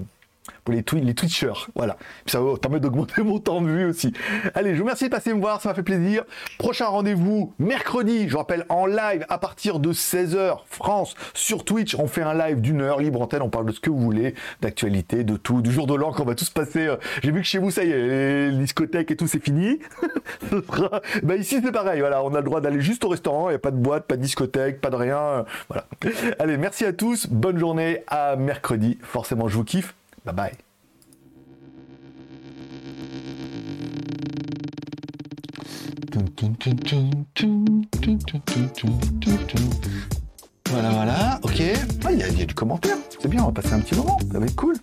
pour 0.67 0.75
les, 0.75 1.05
les 1.05 1.15
Twitchers. 1.15 1.69
Voilà. 1.75 1.97
Ça 2.27 2.41
permet 2.61 2.81
d'augmenter 2.81 3.23
mon 3.23 3.39
temps 3.39 3.63
de 3.63 3.69
vue 3.69 3.87
aussi. 3.87 4.13
Allez, 4.55 4.73
je 4.73 4.79
vous 4.79 4.83
remercie 4.85 5.05
de 5.05 5.11
passer 5.11 5.33
me 5.33 5.41
voir, 5.41 5.63
ça 5.63 5.71
m'a 5.71 5.75
fait 5.75 5.85
plaisir. 5.85 6.25
Prochain 6.59 6.87
rendez-vous 6.87 7.55
mercredi, 7.59 8.29
je 8.29 8.37
rappelle, 8.37 8.67
en 8.69 8.87
live 8.87 9.25
à 9.29 9.39
partir 9.39 9.79
de 9.79 9.93
16h, 9.93 10.59
France, 10.67 11.15
sur 11.35 11.65
Twitch. 11.65 11.95
On 11.95 12.09
fait 12.09 12.23
un 12.23 12.35
live 12.35 12.61
d'une 12.61 12.81
heure, 12.81 13.01
libre 13.01 13.23
antenne, 13.23 13.43
on 13.43 13.49
parle 13.49 13.67
de 13.67 13.73
ce 13.73 13.81
que 13.81 13.91
vous 13.91 14.01
voulez, 14.01 14.35
d'actualité, 14.61 15.23
de 15.23 15.37
tout, 15.37 15.63
du 15.63 15.71
jour 15.71 15.87
de 15.87 15.95
l'an 15.95 16.13
qu'on 16.13 16.25
va 16.25 16.35
tous 16.35 16.51
passer. 16.51 16.87
Euh, 16.87 16.97
j'ai 17.23 17.31
vu 17.31 17.41
que 17.41 17.47
chez 17.47 17.59
vous, 17.59 17.71
ça 17.71 17.85
y 17.85 17.91
est, 17.93 18.51
les 18.51 18.59
discothèques 18.59 19.13
et 19.13 19.17
tout, 19.17 19.29
c'est 19.29 19.43
fini. 19.43 19.79
bah 21.23 21.37
ici, 21.37 21.61
c'est 21.63 21.73
pareil, 21.73 22.01
voilà, 22.01 22.25
on 22.25 22.35
a 22.35 22.39
le 22.39 22.45
droit 22.45 22.61
d'aller 22.61 22.81
juste 22.81 23.05
au 23.05 23.09
restaurant, 23.09 23.49
il 23.49 23.53
n'y 23.53 23.57
a 23.57 23.61
pas 23.61 23.71
de 23.71 23.77
boîte, 23.77 24.07
pas 24.07 24.17
de 24.17 24.23
discothèque, 24.23 24.81
pas 24.81 24.91
de 24.91 24.97
rien. 24.97 25.45
Voilà. 25.69 25.87
Allez, 26.41 26.57
merci 26.57 26.85
à 26.85 26.93
tous, 26.93 27.29
bonne 27.29 27.59
journée, 27.59 28.03
à 28.09 28.35
mercredi. 28.35 28.99
Forcément, 29.03 29.47
je 29.49 29.57
vous 29.57 29.65
kiffe. 29.65 29.95
Bye 30.27 30.35
bye. 30.35 30.53
Voilà, 40.69 40.91
voilà, 40.91 41.41
ok. 41.43 41.63
Ah, 42.05 42.13
il 42.13 42.19
y, 42.19 42.43
a 42.43 42.45
du 42.45 42.55
commentaire. 42.55 42.97
C'est 43.21 43.29
bien, 43.29 43.43
on 43.43 43.47
va 43.47 43.53
passer 43.53 43.75
un 43.75 43.81
petit 43.81 43.95
moment. 43.95 44.19
Ça 44.33 44.41
va 44.41 44.47
être 44.47 44.57
cool. 44.57 44.77